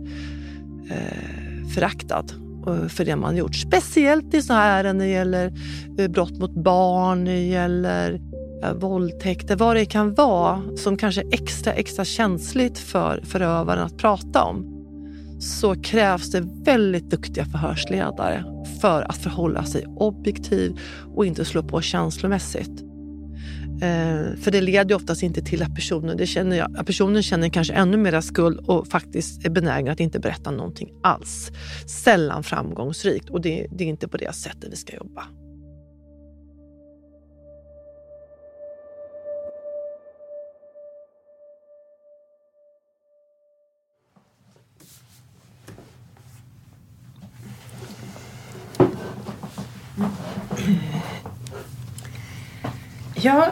eh, 0.89 1.67
föraktad 1.75 2.25
eh, 2.67 2.87
för 2.87 3.05
det 3.05 3.15
man 3.15 3.37
gjort. 3.37 3.55
Speciellt 3.55 4.33
i 4.33 4.41
sådana 4.41 4.63
här 4.63 4.83
ärenden 4.83 4.97
när 4.97 5.05
det 5.05 5.11
gäller 5.11 5.53
eh, 5.97 6.07
brott 6.07 6.39
mot 6.39 6.53
barn, 6.53 7.23
när 7.23 7.31
det 7.31 7.47
gäller 7.47 8.21
eh, 8.63 8.73
våldtäkter, 8.73 9.55
vad 9.55 9.75
det 9.75 9.85
kan 9.85 10.13
vara 10.13 10.61
som 10.77 10.97
kanske 10.97 11.21
är 11.21 11.33
extra, 11.33 11.73
extra 11.73 12.05
känsligt 12.05 12.77
för 12.77 13.21
förövaren 13.25 13.83
att 13.83 13.97
prata 13.97 14.43
om 14.43 14.76
så 15.39 15.75
krävs 15.75 16.31
det 16.31 16.47
väldigt 16.63 17.09
duktiga 17.09 17.45
förhörsledare 17.45 18.43
för 18.81 19.01
att 19.01 19.17
förhålla 19.17 19.63
sig 19.63 19.85
objektiv 19.85 20.79
och 21.15 21.25
inte 21.25 21.45
slå 21.45 21.63
på 21.63 21.81
känslomässigt. 21.81 22.83
Eh, 23.81 24.37
för 24.41 24.51
det 24.51 24.61
leder 24.61 24.95
oftast 24.95 25.23
inte 25.23 25.41
till 25.41 25.63
att 25.63 25.75
personen, 25.75 26.17
det 26.17 26.27
känner 26.27 26.57
jag, 26.57 26.77
att 26.77 26.85
personen 26.85 27.23
känner 27.23 27.49
kanske 27.49 27.73
ännu 27.73 27.97
mer 27.97 28.21
skuld 28.21 28.59
och 28.59 28.87
faktiskt 28.87 29.45
är 29.45 29.49
benägen 29.49 29.91
att 29.91 29.99
inte 29.99 30.19
berätta 30.19 30.51
någonting 30.51 30.89
alls. 31.03 31.51
Sällan 31.87 32.43
framgångsrikt 32.43 33.29
och 33.29 33.41
det, 33.41 33.67
det 33.71 33.83
är 33.83 33.87
inte 33.87 34.07
på 34.07 34.17
det 34.17 34.35
sättet 34.35 34.71
vi 34.71 34.75
ska 34.75 34.95
jobba. 34.95 35.23
Ja, 53.21 53.51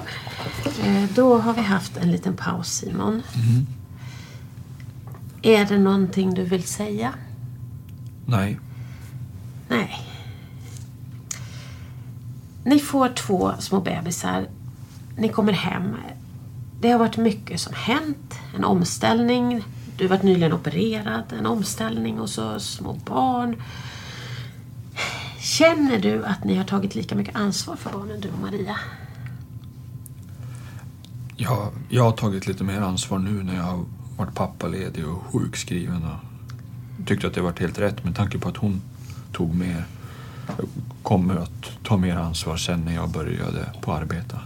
eh, 0.83 1.03
då 1.15 1.37
har 1.37 1.53
vi 1.53 1.61
haft 1.61 1.97
en 1.97 2.11
liten 2.11 2.35
paus 2.35 2.69
Simon. 2.69 3.23
Mm. 3.35 3.65
Är 5.41 5.65
det 5.65 5.77
någonting 5.77 6.33
du 6.33 6.43
vill 6.43 6.63
säga? 6.63 7.13
Nej. 8.25 8.59
Nej. 9.67 10.01
Ni 12.63 12.79
får 12.79 13.09
två 13.09 13.53
små 13.59 13.81
bebisar. 13.81 14.47
Ni 15.17 15.29
kommer 15.29 15.53
hem. 15.53 15.95
Det 16.81 16.91
har 16.91 16.99
varit 16.99 17.17
mycket 17.17 17.59
som 17.59 17.73
hänt. 17.73 18.39
En 18.55 18.63
omställning. 18.63 19.63
Du 19.97 20.03
har 20.03 20.09
varit 20.09 20.23
nyligen 20.23 20.53
opererad. 20.53 21.23
En 21.39 21.45
omställning 21.45 22.19
och 22.19 22.29
så 22.29 22.59
små 22.59 22.93
barn. 22.93 23.63
Känner 25.39 25.99
du 25.99 26.25
att 26.25 26.43
ni 26.43 26.55
har 26.55 26.63
tagit 26.63 26.95
lika 26.95 27.15
mycket 27.15 27.35
ansvar 27.35 27.75
för 27.75 27.91
barnen, 27.91 28.21
du 28.21 28.29
och 28.29 28.39
Maria? 28.39 28.77
Jag, 31.37 31.71
jag 31.89 32.03
har 32.03 32.11
tagit 32.11 32.47
lite 32.47 32.63
mer 32.63 32.81
ansvar 32.81 33.19
nu 33.19 33.43
när 33.43 33.55
jag 33.55 33.63
har 33.63 33.85
varit 34.17 34.35
pappaledig 34.35 35.07
och 35.07 35.23
sjukskriven. 35.23 36.03
Och 36.03 37.07
tyckte 37.07 37.27
att 37.27 37.33
det 37.33 37.41
varit 37.41 37.59
helt 37.59 37.79
rätt 37.79 38.03
med 38.03 38.15
tanke 38.15 38.39
på 38.39 38.49
att 38.49 38.57
hon 38.57 38.81
tog 39.31 39.55
mer, 39.55 39.85
kommer 41.03 41.35
att 41.35 41.83
ta 41.83 41.97
mer 41.97 42.15
ansvar 42.15 42.57
sen 42.57 42.81
när 42.85 42.95
jag 42.95 43.09
började 43.09 43.69
på 43.81 43.93
arbeta. 43.93 44.39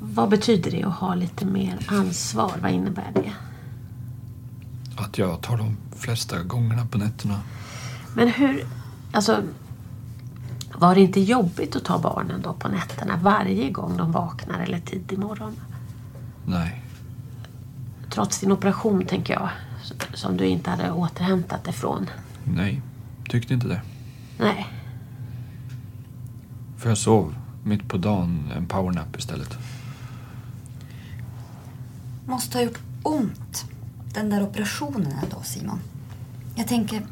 Vad 0.00 0.28
betyder 0.28 0.70
det 0.70 0.82
att 0.82 0.94
ha 0.94 1.14
lite 1.14 1.46
mer 1.46 1.78
ansvar? 1.86 2.52
Vad 2.62 2.70
innebär 2.70 3.12
det? 3.14 3.32
Att 4.96 5.18
jag 5.18 5.40
tar 5.40 5.56
de 5.56 5.76
flesta 5.96 6.42
gångerna 6.42 6.86
på 6.86 6.98
nätterna. 6.98 7.40
Men 8.14 8.28
hur... 8.28 8.66
Alltså, 9.12 9.42
var 10.78 10.94
det 10.94 11.00
inte 11.00 11.20
jobbigt 11.20 11.76
att 11.76 11.84
ta 11.84 11.98
barnen 11.98 12.42
då 12.42 12.52
på 12.52 12.68
nätterna 12.68 13.16
varje 13.22 13.70
gång 13.70 13.96
de 13.96 14.12
vaknar 14.12 14.60
eller 14.60 14.80
tidig 14.80 15.18
morgon? 15.18 15.56
Nej. 16.46 16.82
Trots 18.10 18.40
din 18.40 18.52
operation, 18.52 19.04
tänker 19.04 19.34
jag, 19.34 19.48
som 20.14 20.36
du 20.36 20.46
inte 20.46 20.70
hade 20.70 20.90
återhämtat 20.90 21.68
ifrån. 21.68 22.06
Nej, 22.44 22.82
tyckte 23.28 23.54
inte 23.54 23.68
det. 23.68 23.82
Nej. 24.38 24.66
För 26.76 26.88
jag 26.88 26.98
sov 26.98 27.34
mitt 27.64 27.88
på 27.88 27.96
dagen 27.96 28.52
en 28.56 28.66
powernap 28.66 29.18
istället. 29.18 29.58
Måste 32.26 32.58
ha 32.58 32.64
gjort 32.64 32.80
ont, 33.02 33.64
den 34.14 34.30
där 34.30 34.42
operationen 34.42 35.12
ändå, 35.22 35.42
Simon. 35.42 35.80
Jag 36.54 36.68
tänker, 36.68 37.02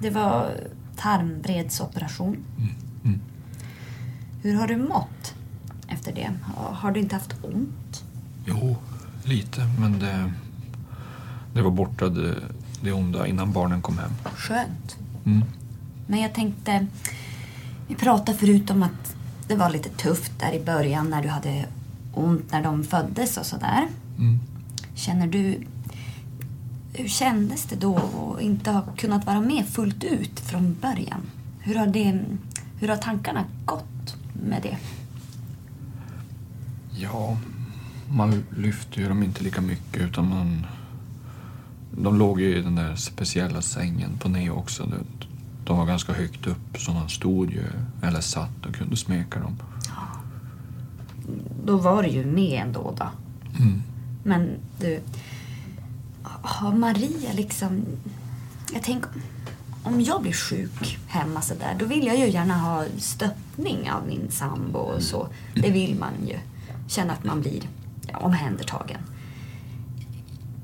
det 0.00 0.10
var 0.10 0.50
tarmbredsoperation. 0.98 2.36
Mm. 3.04 3.20
Hur 4.42 4.54
har 4.54 4.66
du 4.66 4.76
mått 4.76 5.34
efter 5.88 6.14
det? 6.14 6.30
Har- 6.42 6.72
Har 6.72 6.92
du 6.92 7.00
inte 7.00 7.14
haft 7.14 7.34
ont? 7.44 8.04
Jo, 8.46 8.76
lite, 9.24 9.60
men 9.80 9.98
det, 9.98 10.32
det 11.54 11.62
var 11.62 11.70
borta 11.70 12.08
det, 12.08 12.34
det 12.82 12.92
onda 12.92 13.26
innan 13.26 13.52
barnen 13.52 13.82
kom 13.82 13.98
hem. 13.98 14.10
Skönt. 14.36 14.96
Mm. 15.26 15.44
Men 16.06 16.20
jag 16.20 16.34
tänkte, 16.34 16.86
vi 17.88 17.94
pratade 17.94 18.38
förut 18.38 18.70
om 18.70 18.82
att 18.82 19.16
det 19.48 19.54
var 19.56 19.70
lite 19.70 19.88
tufft 19.88 20.32
där 20.40 20.52
i 20.52 20.64
början 20.64 21.10
när 21.10 21.22
du 21.22 21.28
hade 21.28 21.64
ont 22.14 22.52
när 22.52 22.62
de 22.62 22.84
föddes 22.84 23.36
och 23.36 23.46
sådär. 23.46 23.88
Mm. 24.18 24.38
Känner 24.94 25.26
du, 25.26 25.60
hur 26.98 27.08
kändes 27.08 27.64
det 27.64 27.76
då 27.76 27.96
att 27.96 28.42
inte 28.42 28.70
ha 28.70 28.82
kunnat 28.96 29.26
vara 29.26 29.40
med 29.40 29.66
fullt 29.66 30.04
ut 30.04 30.40
från 30.40 30.76
början? 30.80 31.20
Hur 31.60 31.74
har, 31.74 31.86
det, 31.86 32.20
hur 32.80 32.88
har 32.88 32.96
tankarna 32.96 33.44
gått 33.64 34.16
med 34.32 34.62
det? 34.62 34.78
Ja, 36.90 37.36
man 38.08 38.44
lyfte 38.56 39.00
ju 39.00 39.08
dem 39.08 39.22
inte 39.22 39.44
lika 39.44 39.60
mycket 39.60 40.02
utan 40.02 40.28
man... 40.28 40.66
De 42.02 42.18
låg 42.18 42.40
ju 42.40 42.56
i 42.56 42.62
den 42.62 42.74
där 42.74 42.96
speciella 42.96 43.62
sängen 43.62 44.18
på 44.18 44.28
Neo 44.28 44.52
också. 44.52 44.92
De 45.64 45.78
var 45.78 45.86
ganska 45.86 46.12
högt 46.12 46.46
upp 46.46 46.78
så 46.78 46.92
man 46.92 47.08
stod 47.08 47.50
ju 47.50 47.64
eller 48.02 48.20
satt 48.20 48.66
och 48.66 48.74
kunde 48.74 48.96
smeka 48.96 49.40
dem. 49.40 49.56
Då 51.64 51.76
var 51.76 52.02
du 52.02 52.08
ju 52.08 52.26
med 52.26 52.62
ändå 52.62 52.94
då. 52.98 53.08
Mm. 53.62 53.82
Men 54.22 54.50
du, 54.80 55.00
har 56.22 56.72
Maria 56.72 57.32
liksom... 57.32 57.84
Jag 58.72 58.82
tänker, 58.82 59.10
om 59.82 60.00
jag 60.00 60.22
blir 60.22 60.32
sjuk 60.32 60.98
hemma 61.06 61.40
så 61.40 61.54
där, 61.54 61.76
då 61.78 61.86
vill 61.86 62.06
jag 62.06 62.18
ju 62.18 62.28
gärna 62.28 62.58
ha 62.58 62.84
stöttning 62.98 63.90
av 63.90 64.06
min 64.06 64.30
sambo 64.30 64.78
och 64.78 65.02
så. 65.02 65.28
Det 65.54 65.70
vill 65.70 65.98
man 65.98 66.12
ju. 66.28 66.38
Känna 66.88 67.12
att 67.12 67.24
man 67.24 67.40
blir 67.40 67.62
ja, 68.08 68.18
omhändertagen. 68.18 69.00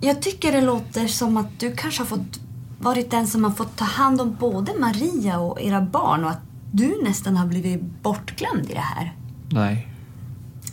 Jag 0.01 0.23
tycker 0.23 0.53
det 0.53 0.61
låter 0.61 1.07
som 1.07 1.37
att 1.37 1.61
du 1.61 1.77
kanske 1.77 2.01
har 2.01 2.07
fått 2.07 2.41
varit 2.79 3.11
den 3.11 3.27
som 3.27 3.45
har 3.45 3.51
fått 3.51 3.77
ta 3.77 3.85
hand 3.85 4.21
om 4.21 4.37
både 4.41 4.73
Maria 4.79 5.39
och 5.39 5.61
era 5.61 5.81
barn 5.81 6.25
och 6.25 6.31
att 6.31 6.43
du 6.73 7.03
nästan 7.05 7.37
har 7.37 7.47
blivit 7.47 7.81
bortglömd 8.03 8.71
i 8.71 8.75
det 8.75 8.81
här. 8.81 9.13
Nej, 9.51 9.89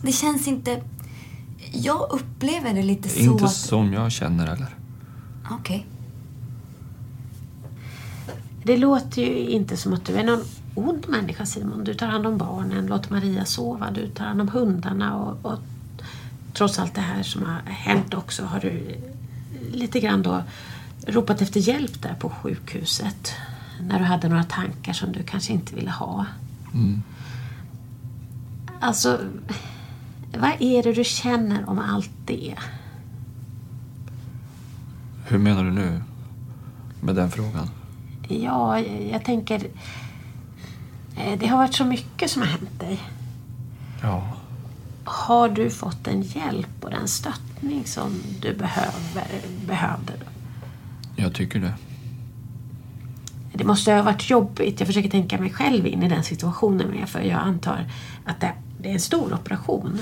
Det 0.02 0.12
känns 0.12 0.48
inte... 0.48 0.82
Jag 1.72 2.08
upplever 2.12 2.74
det 2.74 2.84
lite 2.84 3.10
så 3.10 3.20
inte 3.20 3.46
att... 3.46 3.52
som 3.52 3.94
jag 3.94 4.12
känner 4.12 4.48
eller. 4.48 4.76
Okej. 5.52 5.86
Det 8.64 8.78
låter 8.78 9.22
ju 9.22 9.50
inte 9.50 9.78
som 9.78 9.94
att 9.94 10.06
du 10.06 10.16
är 10.16 10.24
någon 10.24 10.44
ond 10.76 11.10
människa 11.10 11.46
Simon. 11.46 11.84
Du 11.84 11.94
tar 11.94 12.08
hand 12.08 12.28
om 12.28 12.38
barnen, 12.38 12.88
låter 12.88 13.12
Maria 13.12 13.46
sova, 13.46 13.92
du 13.92 14.08
tar 14.08 14.26
hand 14.26 14.42
om 14.42 14.48
hundarna 14.48 15.16
och, 15.16 15.52
och 15.52 15.60
trots 16.54 16.80
allt 16.80 16.96
det 16.96 17.02
här 17.02 17.24
som 17.24 17.46
har 17.46 17.62
hänt 17.66 18.14
också 18.14 18.46
har 18.46 18.60
du 18.60 18.96
lite 19.72 20.00
grann 20.00 20.24
då 20.24 20.44
ropat 21.08 21.42
efter 21.42 21.60
hjälp 21.60 22.02
där 22.02 22.16
på 22.16 22.30
sjukhuset. 22.30 23.34
När 23.82 24.00
du 24.00 24.06
hade 24.06 24.30
några 24.30 24.44
tankar 24.44 24.94
som 24.94 25.12
du 25.12 25.24
kanske 25.24 25.54
inte 25.54 25.76
ville 25.76 25.92
ha. 25.92 26.26
Mm. 26.74 27.04
Alltså, 28.80 29.20
vad 30.38 30.52
är 30.62 30.84
det 30.84 30.94
du 30.94 31.04
känner 31.04 31.70
om 31.70 31.80
allt 31.80 32.12
det? 32.26 32.56
Hur 35.28 35.38
menar 35.38 35.64
du 35.64 35.72
nu 35.72 36.02
med 37.02 37.16
den 37.16 37.32
frågan? 37.32 37.70
Ja, 38.28 38.80
jag 39.12 39.24
tänker... 39.26 39.68
eh, 41.18 41.40
Det 41.40 41.48
har 41.48 41.58
varit 41.58 41.74
så 41.76 41.86
mycket 41.86 42.32
som 42.32 42.42
har 42.42 42.50
hänt 42.50 42.80
dig. 42.80 43.00
Ja, 44.02 44.34
Har 45.04 45.50
du 45.50 45.70
fått 45.70 46.04
den 46.04 46.22
hjälp 46.22 46.70
och 46.84 46.90
den 46.90 47.08
stöttning 47.08 47.86
som 47.86 48.12
du 48.42 48.54
behöver, 48.56 49.28
behövde? 49.68 50.14
jag 51.16 51.34
tycker 51.34 51.60
det. 51.60 51.74
Det 53.54 53.64
måste 53.64 53.94
ha 53.94 54.02
varit 54.04 54.30
jobbigt. 54.30 54.80
Jag 54.80 54.88
försöker 54.88 55.10
tänka 55.10 55.38
mig 55.38 55.50
själv 55.50 55.88
in 55.88 56.04
i 56.04 56.10
den 56.10 56.24
situationen. 56.24 57.08
För 57.08 57.20
jag 57.22 57.40
antar 57.40 57.86
att 58.26 58.40
det 58.82 58.90
är 58.90 58.94
en 58.94 59.00
stor 59.00 59.34
operation. 59.34 60.00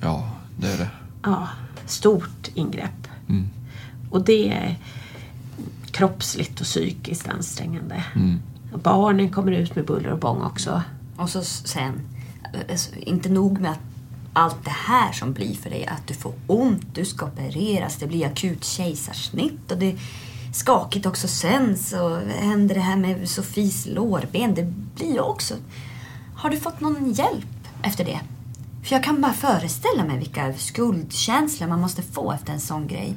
Ja, 0.00 0.30
det 0.58 0.66
är 0.66 0.78
det. 0.78 0.90
Ja, 1.22 1.48
stort 1.86 2.50
ingrepp. 2.54 3.08
Mm. 3.28 3.48
Och 4.10 4.24
det 4.24 4.52
är 4.52 4.76
kroppsligt 5.90 6.60
och 6.60 6.66
psykiskt 6.66 7.28
ansträngande. 7.28 8.04
Mm. 8.14 8.40
Barnen 8.82 9.30
kommer 9.30 9.52
ut 9.52 9.76
med 9.76 9.84
buller 9.84 10.10
och 10.10 10.18
bång 10.18 10.42
också. 10.42 10.82
Och 11.16 11.30
så 11.30 11.42
sen, 11.42 12.00
alltså, 12.70 12.96
inte 12.96 13.28
nog 13.28 13.60
med 13.60 13.70
att 13.70 13.80
allt 14.32 14.64
det 14.64 14.70
här 14.70 15.12
som 15.12 15.32
blir 15.32 15.54
för 15.54 15.70
dig, 15.70 15.86
att 15.86 16.06
du 16.06 16.14
får 16.14 16.32
ont, 16.46 16.94
du 16.94 17.04
ska 17.04 17.26
opereras, 17.26 17.96
det 17.96 18.06
blir 18.06 18.26
akut 18.26 18.64
kejsarsnitt 18.64 19.72
och 19.72 19.78
det 19.78 19.92
är 19.92 19.98
skakigt 20.52 21.06
också 21.06 21.28
sen 21.28 21.76
så 21.76 22.16
händer 22.18 22.74
det 22.74 22.80
här 22.80 22.96
med 22.96 23.28
Sofies 23.28 23.86
lårben, 23.86 24.54
det 24.54 24.72
blir 24.94 25.20
också... 25.20 25.54
Har 26.34 26.50
du 26.50 26.56
fått 26.56 26.80
någon 26.80 27.12
hjälp 27.12 27.68
efter 27.82 28.04
det? 28.04 28.20
För 28.86 28.94
jag 28.94 29.04
kan 29.04 29.20
bara 29.20 29.32
föreställa 29.32 30.04
mig 30.04 30.18
vilka 30.18 30.54
skuldkänslor 30.54 31.68
man 31.68 31.80
måste 31.80 32.02
få 32.02 32.32
efter 32.32 32.52
en 32.52 32.60
sån 32.60 32.86
grej. 32.86 33.16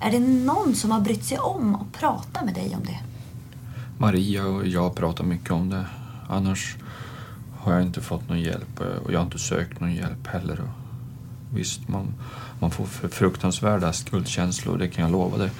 Är 0.00 0.10
det 0.10 0.18
någon 0.18 0.74
som 0.74 0.90
har 0.90 1.00
brytt 1.00 1.24
sig 1.24 1.38
om 1.38 1.74
och 1.74 1.92
prata 1.92 2.44
med 2.44 2.54
dig 2.54 2.76
om 2.76 2.84
det? 2.84 2.98
Maria 3.98 4.46
och 4.46 4.66
jag 4.66 4.94
pratar 4.94 5.24
mycket 5.24 5.50
om 5.50 5.70
det. 5.70 5.86
Annars 6.28 6.76
har 7.58 7.72
jag 7.72 7.82
inte 7.82 8.00
fått 8.00 8.28
någon 8.28 8.40
hjälp 8.40 8.80
eh, 8.80 8.86
och 8.86 9.12
jag 9.12 9.18
har 9.18 9.24
inte 9.24 9.38
sökt 9.38 9.80
någon 9.80 9.94
hjälp 9.94 10.26
heller. 10.26 10.62
Visst, 11.52 11.88
man, 11.88 12.14
man 12.60 12.70
får 12.70 12.84
fr- 12.84 13.08
fruktansvärda 13.08 13.92
skuldkänslor, 13.92 14.78
det 14.78 14.88
kan 14.88 15.04
jag 15.04 15.12
lova 15.12 15.38
dig. 15.38 15.50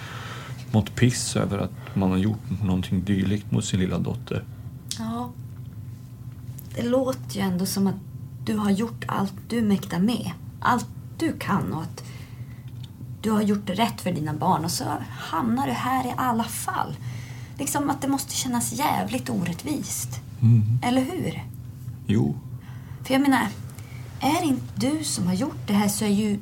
Mått 0.70 0.94
piss 0.94 1.36
över 1.36 1.58
att 1.58 1.94
man 1.94 2.10
har 2.10 2.18
gjort 2.18 2.62
någonting 2.62 3.04
dylikt 3.04 3.52
mot 3.52 3.64
sin 3.64 3.80
lilla 3.80 3.98
dotter. 3.98 4.44
Ja. 4.98 5.30
Det 6.74 6.82
låter 6.82 7.36
ju 7.36 7.40
ändå 7.40 7.66
som 7.66 7.86
att 7.86 7.94
du 8.44 8.56
har 8.56 8.70
gjort 8.70 9.04
allt 9.06 9.34
du 9.48 9.62
mäktar 9.62 9.98
med. 9.98 10.30
Allt 10.60 10.86
du 11.18 11.32
kan 11.38 11.72
och 11.72 11.82
att 11.82 12.04
du 13.22 13.30
har 13.30 13.42
gjort 13.42 13.70
rätt 13.70 14.00
för 14.00 14.12
dina 14.12 14.34
barn 14.34 14.64
och 14.64 14.70
så 14.70 14.84
hamnar 15.10 15.66
du 15.66 15.72
här 15.72 16.06
i 16.06 16.12
alla 16.16 16.44
fall. 16.44 16.96
Liksom 17.58 17.90
att 17.90 18.02
det 18.02 18.08
måste 18.08 18.34
kännas 18.34 18.72
jävligt 18.72 19.30
orättvist. 19.30 20.20
Mm. 20.42 20.78
Eller 20.82 21.00
hur? 21.02 21.42
Jo, 22.06 22.36
För 23.04 23.14
jag 23.14 23.22
menar, 23.22 23.48
är 24.20 24.40
det 24.40 24.46
inte 24.46 24.64
du 24.74 25.04
som 25.04 25.26
har 25.26 25.34
gjort 25.34 25.66
det 25.66 25.72
här 25.72 25.88
så 25.88 26.04
är 26.04 26.08
ju 26.08 26.38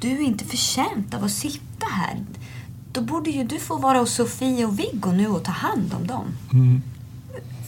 du 0.00 0.22
inte 0.22 0.44
förtjänt 0.44 1.14
av 1.14 1.24
att 1.24 1.30
sitta 1.30 1.86
här. 1.86 2.24
Då 2.92 3.00
borde 3.00 3.30
ju 3.30 3.44
du 3.44 3.58
få 3.58 3.76
vara 3.76 3.98
hos 3.98 4.14
Sofie 4.14 4.64
och 4.64 4.78
Viggo 4.78 5.12
nu 5.12 5.26
och 5.28 5.44
ta 5.44 5.52
hand 5.52 5.94
om 5.94 6.06
dem. 6.06 6.24
Mm. 6.52 6.82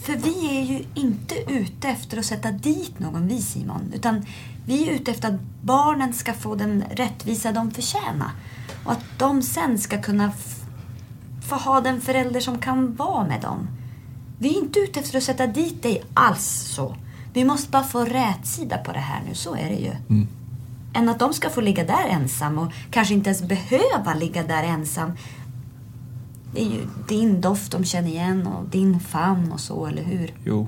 För 0.07 0.15
vi 0.15 0.57
är 0.57 0.61
ju 0.61 0.85
inte 0.93 1.35
ute 1.47 1.87
efter 1.87 2.17
att 2.17 2.25
sätta 2.25 2.51
dit 2.51 2.99
någon 2.99 3.27
vi 3.27 3.41
Simon. 3.41 3.91
Utan 3.95 4.25
vi 4.65 4.89
är 4.89 4.93
ute 4.93 5.11
efter 5.11 5.27
att 5.27 5.41
barnen 5.61 6.13
ska 6.13 6.33
få 6.33 6.55
den 6.55 6.83
rättvisa 6.91 7.51
de 7.51 7.71
förtjänar. 7.71 8.31
Och 8.85 8.91
att 8.91 9.05
de 9.17 9.41
sen 9.41 9.77
ska 9.77 10.01
kunna 10.01 10.31
få 11.49 11.55
ha 11.55 11.81
den 11.81 12.01
förälder 12.01 12.39
som 12.39 12.57
kan 12.57 12.95
vara 12.95 13.27
med 13.27 13.41
dem. 13.41 13.67
Vi 14.39 14.49
är 14.49 14.63
inte 14.63 14.79
ute 14.79 14.99
efter 14.99 15.17
att 15.17 15.23
sätta 15.23 15.47
dit 15.47 15.83
dig 15.83 16.03
alls 16.13 16.73
så. 16.75 16.95
Vi 17.33 17.43
måste 17.43 17.71
bara 17.71 17.83
få 17.83 18.05
rätsida 18.05 18.77
på 18.77 18.91
det 18.91 18.99
här 18.99 19.21
nu, 19.27 19.35
så 19.35 19.55
är 19.55 19.69
det 19.69 19.75
ju. 19.75 19.91
Mm. 20.09 20.27
Än 20.93 21.09
att 21.09 21.19
de 21.19 21.33
ska 21.33 21.49
få 21.49 21.61
ligga 21.61 21.83
där 21.83 22.07
ensam 22.09 22.57
och 22.57 22.71
kanske 22.91 23.13
inte 23.13 23.29
ens 23.29 23.43
behöva 23.43 24.13
ligga 24.13 24.43
där 24.43 24.63
ensam. 24.63 25.11
Det 26.57 26.63
är 26.63 26.65
ju 26.65 26.87
din 27.07 27.41
doft 27.41 27.71
de 27.71 27.83
känner 27.83 28.09
igen 28.09 28.47
och 28.47 28.69
din 28.69 28.99
famn 28.99 29.51
och 29.51 29.59
så, 29.59 29.85
eller 29.85 30.03
hur? 30.03 30.33
jo. 30.43 30.67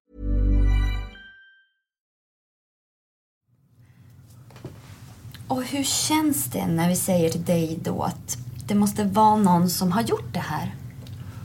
Och 5.51 5.63
hur 5.63 5.83
känns 5.83 6.45
det 6.45 6.67
när 6.67 6.89
vi 6.89 6.95
säger 6.95 7.29
till 7.29 7.45
dig 7.45 7.79
då 7.83 8.03
att 8.03 8.37
det 8.67 8.75
måste 8.75 9.03
vara 9.03 9.35
någon 9.35 9.69
som 9.69 9.91
har 9.91 10.01
gjort 10.01 10.33
det 10.33 10.39
här? 10.39 10.75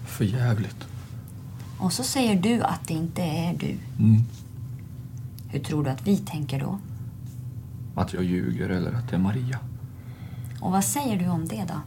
För 0.06 0.24
jävligt. 0.24 0.86
Och 1.78 1.92
så 1.92 2.02
säger 2.02 2.40
du 2.40 2.62
att 2.62 2.88
det 2.88 2.94
inte 2.94 3.22
är 3.22 3.54
du. 3.54 3.76
Mm. 3.98 4.22
Hur 5.48 5.60
tror 5.60 5.84
du 5.84 5.90
att 5.90 6.06
vi 6.06 6.16
tänker 6.16 6.60
då? 6.60 6.78
Att 7.94 8.12
jag 8.12 8.24
ljuger 8.24 8.68
eller 8.68 8.92
att 8.92 9.10
det 9.10 9.16
är 9.16 9.20
Maria. 9.20 9.58
Och 10.60 10.72
vad 10.72 10.84
säger 10.84 11.18
du 11.18 11.28
om 11.28 11.48
det 11.48 11.64
då? 11.68 11.80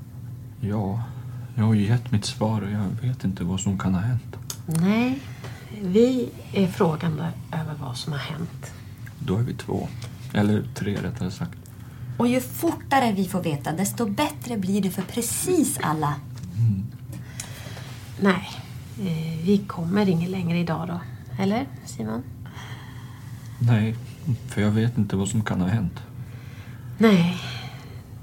Ja, 0.68 1.04
jag 1.56 1.64
har 1.64 1.74
ju 1.74 1.88
gett 1.88 2.12
mitt 2.12 2.26
svar 2.26 2.62
och 2.62 2.72
jag 2.72 3.10
vet 3.10 3.24
inte 3.24 3.44
vad 3.44 3.60
som 3.60 3.78
kan 3.78 3.94
ha 3.94 4.02
hänt. 4.02 4.36
Nej, 4.66 5.20
vi 5.82 6.30
är 6.54 6.68
frågande 6.68 7.32
över 7.52 7.76
vad 7.82 7.98
som 7.98 8.14
har 8.14 8.20
hänt. 8.20 8.72
Då 9.20 9.38
är 9.38 9.44
vi 9.44 9.54
två. 9.54 9.88
Eller 10.34 10.64
tre 10.76 10.96
rättare 10.96 11.32
sagt. 11.32 11.59
Och 12.20 12.28
ju 12.28 12.42
fortare 12.42 13.12
vi 13.12 13.28
får 13.28 13.44
veta, 13.44 13.72
desto 13.72 14.06
bättre 14.06 14.58
blir 14.58 14.82
det 14.82 14.92
för 14.92 15.02
precis 15.02 15.80
alla. 15.82 16.16
Nej, 18.20 18.50
eh, 19.00 19.46
vi 19.46 19.64
kommer 19.68 20.10
ingen 20.10 20.32
längre 20.32 20.58
idag 20.58 20.88
då. 20.88 21.00
Eller 21.44 21.68
Simon? 21.86 22.24
Nej, 23.60 23.96
för 24.48 24.62
jag 24.62 24.72
vet 24.72 24.98
inte 24.98 25.16
vad 25.16 25.28
som 25.30 25.44
kan 25.44 25.62
ha 25.62 25.68
hänt. 25.68 26.00
Nej, 26.98 27.38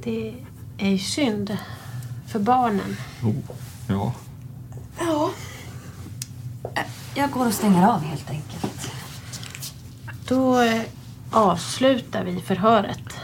det 0.03 0.35
är 0.79 0.89
ju 0.89 0.99
synd. 0.99 1.59
För 2.27 2.39
för 2.39 2.45
barnen. 2.45 2.97
Oh, 3.23 3.35
ja. 3.89 4.13
Ja. 4.99 5.31
Jag 7.15 7.31
går 7.31 7.47
och 7.47 7.53
stänger 7.53 7.89
av 7.89 8.01
helt 8.01 8.31
enkelt. 8.31 8.93
Då 10.29 10.61
eh, 10.61 10.83
avslutar 11.31 12.25
vi 12.25 12.41
förhöret. 12.41 13.16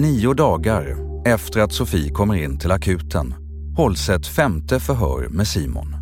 Nio 0.00 0.34
dagar 0.34 0.96
efter 1.26 1.60
att 1.60 1.72
Sofie 1.72 2.10
kommer 2.10 2.34
in 2.34 2.58
till 2.58 2.70
akuten 2.70 3.34
hålls 3.76 4.08
ett 4.08 4.26
femte 4.26 4.80
förhör 4.80 5.28
med 5.28 5.48
Simon. 5.48 5.94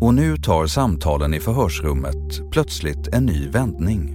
Och 0.00 0.14
nu 0.14 0.36
tar 0.36 0.66
samtalen 0.66 1.34
i 1.34 1.40
förhörsrummet 1.40 2.50
plötsligt 2.52 3.08
en 3.12 3.26
ny 3.26 3.48
vändning. 3.48 4.14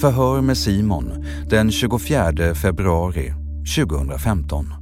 Förhör 0.00 0.40
med 0.40 0.58
Simon 0.58 1.24
den 1.50 1.70
24 1.70 2.54
februari 2.54 3.32
2015. 3.76 4.74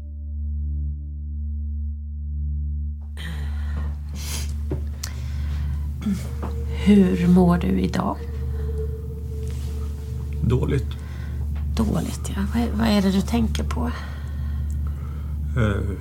Hur 6.84 7.28
mår 7.28 7.58
du 7.58 7.80
idag? 7.80 8.16
Dåligt. 10.42 11.05
Dåligt, 11.76 12.32
ja. 12.36 12.42
Vad, 12.54 12.68
vad 12.78 12.88
är 12.88 13.02
det 13.02 13.10
du 13.10 13.20
tänker 13.20 13.64
på? 13.64 13.90
Eh, 15.56 15.96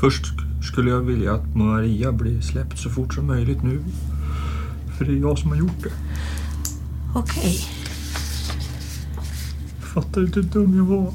först 0.00 0.24
skulle 0.62 0.90
jag 0.90 1.00
vilja 1.00 1.34
att 1.34 1.56
Maria 1.56 2.12
blir 2.12 2.40
släppt 2.40 2.78
så 2.78 2.90
fort 2.90 3.14
som 3.14 3.26
möjligt 3.26 3.62
nu. 3.62 3.84
För 4.98 5.04
det 5.04 5.12
är 5.12 5.20
jag 5.20 5.38
som 5.38 5.50
har 5.50 5.56
gjort 5.56 5.82
det. 5.82 5.92
Okej. 7.14 7.60
Fattar 9.80 10.20
inte 10.20 10.40
hur 10.40 10.48
dum 10.48 10.76
jag 10.76 10.84
var. 10.84 11.12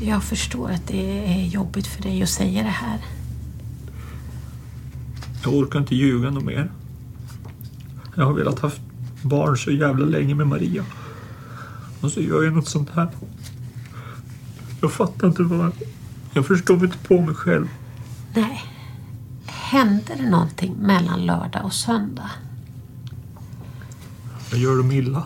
Jag 0.00 0.22
förstår 0.22 0.70
att 0.70 0.88
det 0.88 1.34
är 1.34 1.46
jobbigt 1.46 1.86
för 1.86 2.02
dig 2.02 2.22
att 2.22 2.28
säga 2.28 2.62
det 2.62 2.68
här. 2.68 2.98
Jag 5.44 5.54
orkar 5.54 5.78
inte 5.78 5.94
ljuga 5.94 6.30
något 6.30 6.44
mer. 6.44 6.70
Jag 8.16 8.24
har 8.24 8.32
velat 8.32 8.60
haft 8.60 8.80
barn 9.22 9.58
så 9.58 9.70
jävla 9.70 10.06
länge 10.06 10.34
med 10.34 10.46
Maria. 10.46 10.84
Och 12.04 12.10
så 12.10 12.20
gör 12.20 12.42
jag 12.42 12.52
något 12.52 12.68
sånt 12.68 12.90
här. 12.90 13.08
Jag 14.80 14.92
fattar 14.92 15.28
inte 15.28 15.42
vad... 15.42 15.72
Jag 16.32 16.46
förstår 16.46 16.84
inte 16.84 16.98
på 16.98 17.20
mig 17.20 17.34
själv. 17.34 17.68
Nej. 18.34 18.64
Hände 19.46 20.14
det 20.16 20.30
någonting 20.30 20.74
mellan 20.78 21.26
lördag 21.26 21.64
och 21.64 21.72
söndag? 21.72 22.30
Jag 24.50 24.60
gör 24.60 24.76
dem 24.76 24.92
illa. 24.92 25.22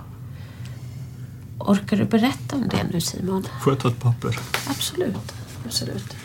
Orkar 1.58 1.96
du 1.96 2.04
berätta 2.04 2.56
om 2.56 2.68
det 2.68 2.86
nu 2.92 3.00
Simon? 3.00 3.46
Får 3.62 3.72
jag 3.72 3.80
ta 3.80 3.88
ett 3.88 4.00
papper? 4.00 4.38
Absolut. 4.68 5.32
Absolut. 5.66 6.16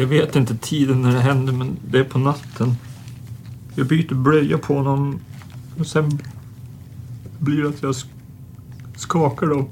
Jag 0.00 0.06
vet 0.06 0.36
inte 0.36 0.56
tiden 0.56 1.02
när 1.02 1.12
det 1.12 1.20
händer 1.20 1.52
men 1.52 1.76
det 1.90 1.98
är 1.98 2.04
på 2.04 2.18
natten. 2.18 2.76
Jag 3.74 3.86
byter 3.86 4.14
blöja 4.14 4.58
på 4.58 4.76
honom 4.76 5.20
och 5.78 5.86
sen 5.86 6.18
blir 7.38 7.62
det 7.62 7.68
att 7.68 7.82
jag 7.82 7.92
sk- 7.92 8.06
skakar 8.96 9.46
dem. 9.46 9.68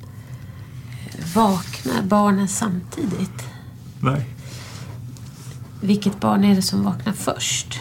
Vaknar 1.35 2.03
barnen 2.03 2.49
samtidigt? 2.49 3.43
Nej, 4.01 4.27
Vilket 5.81 6.21
barn 6.21 6.45
är 6.45 6.55
det 6.57 6.63
som 6.63 6.83
vaknar 6.85 7.13
först? 7.13 7.81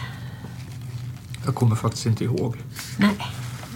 jag 1.44 1.54
kommer 1.54 1.76
faktiskt 1.76 2.06
inte 2.06 2.24
ihåg. 2.24 2.56
Nej. 2.98 3.16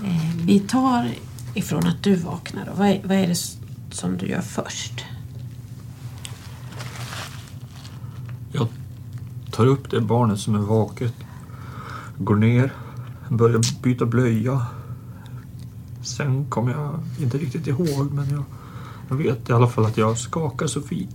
Eh, 0.04 0.36
vi 0.44 0.60
tar 0.60 1.10
ifrån 1.54 1.86
att 1.86 2.02
du 2.02 2.16
vaknar. 2.16 2.66
Då. 2.66 2.72
Vad, 2.76 2.88
är, 2.88 3.00
vad 3.04 3.16
är 3.16 3.26
det 3.28 3.38
som 3.90 4.16
du 4.16 4.26
gör 4.26 4.40
först? 4.40 5.04
Jag 8.54 8.68
tar 9.52 9.66
upp 9.66 9.90
det 9.90 10.00
barnet 10.00 10.38
som 10.38 10.54
är 10.54 10.58
vaket, 10.58 11.14
går 12.18 12.36
ner, 12.36 12.72
börjar 13.28 13.82
byta 13.82 14.06
blöja. 14.06 14.66
Sen 16.02 16.50
kommer 16.50 16.72
jag 16.72 17.00
inte 17.20 17.38
riktigt 17.38 17.66
ihåg, 17.66 18.12
men 18.12 18.30
jag, 18.30 18.44
jag 19.08 19.16
vet 19.16 19.48
i 19.48 19.52
alla 19.52 19.68
fall 19.68 19.84
att 19.84 19.96
jag 19.96 20.18
skakar 20.18 20.66
Sofie. 20.66 21.08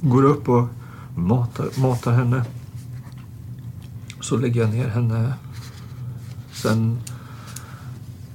Går 0.00 0.24
upp 0.24 0.48
och 0.48 0.68
matar, 1.16 1.80
matar 1.80 2.12
henne. 2.12 2.44
Så 4.20 4.36
lägger 4.36 4.60
jag 4.60 4.70
ner 4.70 4.88
henne. 4.88 5.34
Sen 6.52 6.98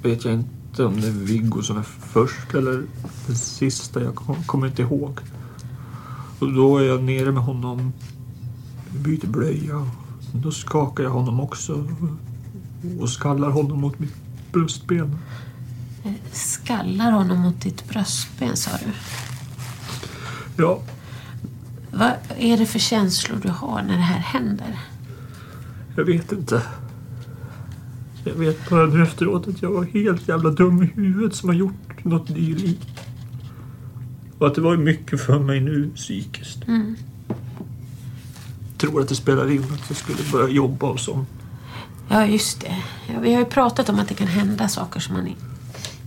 vet 0.04 0.26
jag 0.26 0.34
inte 0.34 0.86
om 0.86 1.02
det 1.02 1.08
är 1.08 1.12
Viggo 1.12 1.62
som 1.62 1.78
är 1.78 1.84
först 1.84 2.54
eller 2.54 2.84
den 3.28 3.36
sista. 3.36 4.04
Jag 4.04 4.16
kommer 4.46 4.68
inte 4.68 4.82
ihåg. 4.82 5.20
Och 6.40 6.54
då 6.54 6.78
är 6.78 6.84
jag 6.84 7.04
nere 7.04 7.32
med 7.32 7.44
honom, 7.44 7.94
byter 8.92 9.28
blöja. 9.28 9.88
Då 10.34 10.52
skakar 10.52 11.04
jag 11.04 11.12
honom 11.12 11.40
också 11.40 11.88
och 13.00 13.10
skallar 13.10 13.50
honom 13.50 13.82
mot 13.82 14.00
mitt 14.00 14.16
bröstben. 14.52 15.18
Skallar 16.32 17.12
honom 17.12 17.40
mot 17.40 17.62
ditt 17.62 17.90
bröstben 17.90 18.58
sa 18.58 18.72
du. 18.86 18.92
Ja, 20.64 20.80
Vad 21.92 22.12
är 22.38 22.58
det 22.58 22.66
för 22.66 22.80
känslor 22.80 23.40
du 23.44 23.50
har 23.50 23.82
när 23.82 23.96
det 23.96 24.04
här 24.04 24.20
händer? 24.20 24.80
jag 25.96 26.06
vet 26.06 26.32
inte. 26.32 26.62
Jag 28.24 28.34
vet 28.34 28.70
bara 28.70 28.86
nu 28.86 29.04
efteråt 29.04 29.48
att 29.48 29.62
jag 29.62 29.72
var 29.72 29.84
helt 29.84 30.28
jävla 30.28 30.50
dum 30.50 30.84
i 30.84 30.86
huvudet 30.86 31.36
som 31.36 31.50
har 31.50 31.56
gjort 31.56 32.04
något 32.04 32.28
dylikt. 32.28 32.88
Och 34.38 34.48
att 34.48 34.56
det 34.56 34.62
var 34.62 34.78
mycket 34.78 35.22
för 35.22 35.40
mig 35.40 35.60
nu 35.60 35.90
psykiskt. 35.96 36.68
Mm. 36.68 36.96
Tror 38.78 39.02
att 39.02 39.10
det 39.10 39.16
spelar 39.16 39.52
in 39.52 39.64
att 39.64 39.84
jag 39.88 39.98
skulle 39.98 40.32
börja 40.32 40.50
jobba 40.50 40.88
och 40.88 41.00
sånt. 41.00 41.30
Ja, 42.10 42.26
just 42.26 42.62
det. 42.62 42.84
Ja, 43.08 43.20
vi 43.20 43.34
har 43.34 43.40
ju 43.40 43.46
pratat 43.46 43.90
om 43.90 44.00
att 44.00 44.08
det 44.08 44.14
kan 44.14 44.28
hända 44.28 44.68
saker 44.68 45.00
som 45.00 45.14
man 45.14 45.36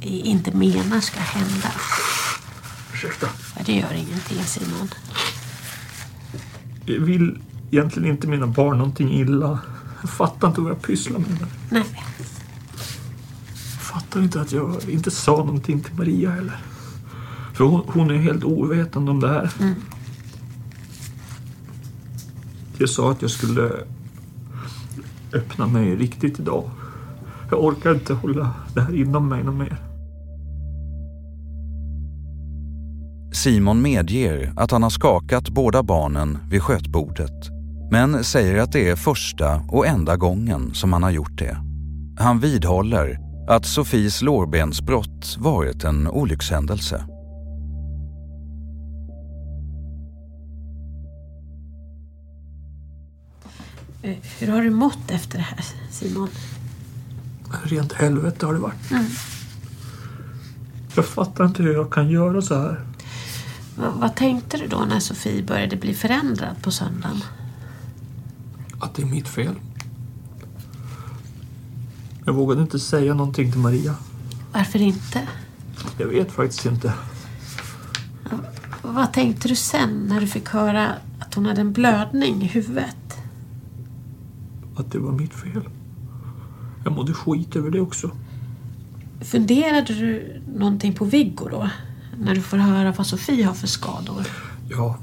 inte 0.00 0.50
menar 0.50 1.00
ska 1.00 1.20
hända. 1.20 1.68
Ursäkta. 2.92 3.26
Ja, 3.56 3.62
det 3.66 3.72
gör 3.72 3.92
ingenting, 3.92 4.44
Simon. 4.44 4.88
Jag 6.87 7.00
vill 7.00 7.38
egentligen 7.70 8.11
inte 8.11 8.26
mina 8.26 8.46
barn 8.46 8.78
någonting 8.78 9.12
illa. 9.12 9.59
Jag 10.00 10.11
fattar 10.11 10.48
inte 10.48 10.61
vad 10.61 10.70
jag 10.70 10.83
pysslar 10.83 11.18
med. 11.18 11.46
Nej. 11.70 11.85
Jag 13.54 13.83
fattar 13.83 14.20
inte 14.20 14.40
att 14.40 14.52
jag 14.52 14.88
inte 14.88 15.11
sa 15.11 15.37
någonting 15.37 15.80
till 15.80 15.94
Maria 15.94 16.30
heller. 16.30 16.61
För 17.54 17.64
hon, 17.64 17.83
hon 17.87 18.11
är 18.11 18.14
helt 18.14 18.44
ovetande 18.44 19.11
om 19.11 19.20
det 19.20 19.28
här. 19.28 19.50
Mm. 19.61 19.74
Jag 22.81 22.90
sa 22.90 23.11
att 23.11 23.23
jag 23.23 23.31
skulle 23.31 23.71
öppna 25.33 25.66
mig 25.66 25.97
riktigt 25.97 26.40
idag. 26.40 26.71
Jag 27.51 27.64
orkar 27.64 27.95
inte 27.95 28.14
hålla 28.14 28.51
det 28.75 28.81
här 28.81 28.95
inom 28.95 29.29
mig 29.29 29.45
något 29.45 29.55
mer. 29.55 29.77
Simon 33.33 33.83
medger 33.83 34.53
att 34.57 34.71
han 34.71 34.83
har 34.83 34.90
skakat 34.90 35.49
båda 35.49 35.83
barnen 35.83 36.38
vid 36.51 36.62
skötbordet 36.62 37.51
men 37.90 38.25
säger 38.25 38.62
att 38.62 38.73
det 38.73 38.90
är 38.90 38.97
första 38.97 39.62
och 39.69 39.87
enda 39.87 40.16
gången 40.16 40.75
som 40.75 40.93
han 40.93 41.03
har 41.03 41.11
gjort 41.11 41.38
det. 41.38 41.57
Han 42.19 42.40
vidhåller 42.40 43.19
att 43.49 43.66
Sofies 43.66 44.23
lårbensbrott 44.23 45.37
varit 45.38 45.85
en 45.85 46.09
olyckshändelse. 46.09 47.05
Hur 54.03 54.49
har 54.49 54.63
du 54.63 54.71
mått 54.71 55.11
efter 55.11 55.39
det 55.39 55.45
här, 55.45 55.65
Simon? 55.91 56.29
Rent 57.63 57.93
helvete 57.93 58.47
har 58.47 58.53
det 58.53 58.61
varit. 58.61 58.91
Mm. 58.91 59.05
Jag 60.97 61.07
fattar 61.07 61.45
inte 61.45 61.63
hur 61.63 61.75
jag 61.75 61.93
kan 61.93 62.11
göra 62.11 62.43
så 62.43 62.55
här. 62.55 62.85
Vad, 63.77 63.93
vad 63.95 64.17
tänkte 64.17 64.57
du 64.57 64.67
då 64.67 64.85
när 64.89 65.01
Sofie 65.01 65.43
började 65.43 65.77
bli 65.77 65.95
förändrad 65.95 66.63
på 66.63 66.71
söndagen? 66.71 67.25
Att 68.81 68.95
det 68.95 69.03
är 69.03 69.07
mitt 69.07 69.29
fel. 69.29 69.55
Jag 72.25 72.33
vågade 72.33 72.63
inte 72.63 72.79
säga 72.79 73.15
någonting 73.15 73.53
till 73.53 73.61
Maria. 73.61 73.95
Varför 74.53 74.79
inte? 74.79 75.29
Jag 75.99 76.07
vet 76.07 76.33
faktiskt 76.33 76.67
inte. 76.67 76.93
Vad 78.83 79.13
tänkte 79.13 79.49
du 79.49 79.57
sen 79.57 80.07
när 80.09 80.21
du 80.21 80.27
fick 80.27 80.49
höra 80.49 80.95
att 81.19 81.35
hon 81.35 81.47
hade 81.47 81.61
en 81.61 81.73
blödning 81.73 82.43
i 82.43 82.47
huvudet? 82.47 83.10
Att 84.81 84.93
det 84.93 84.99
var 84.99 85.12
mitt 85.12 85.35
fel. 85.35 85.69
Jag 86.85 86.93
mådde 86.93 87.14
skit 87.14 87.57
över 87.57 87.71
det 87.71 87.81
också. 87.81 88.11
Funderade 89.21 89.95
du 89.95 90.43
någonting 90.57 90.93
på 90.93 91.05
Viggo 91.05 91.49
då? 91.51 91.71
när 92.19 92.35
du 92.35 92.40
får 92.40 92.57
höra 92.57 92.93
vad 92.93 93.07
Sofie 93.07 93.45
har 93.45 93.55
för 93.55 93.66
skador. 93.66 94.27
Ja, 94.69 94.97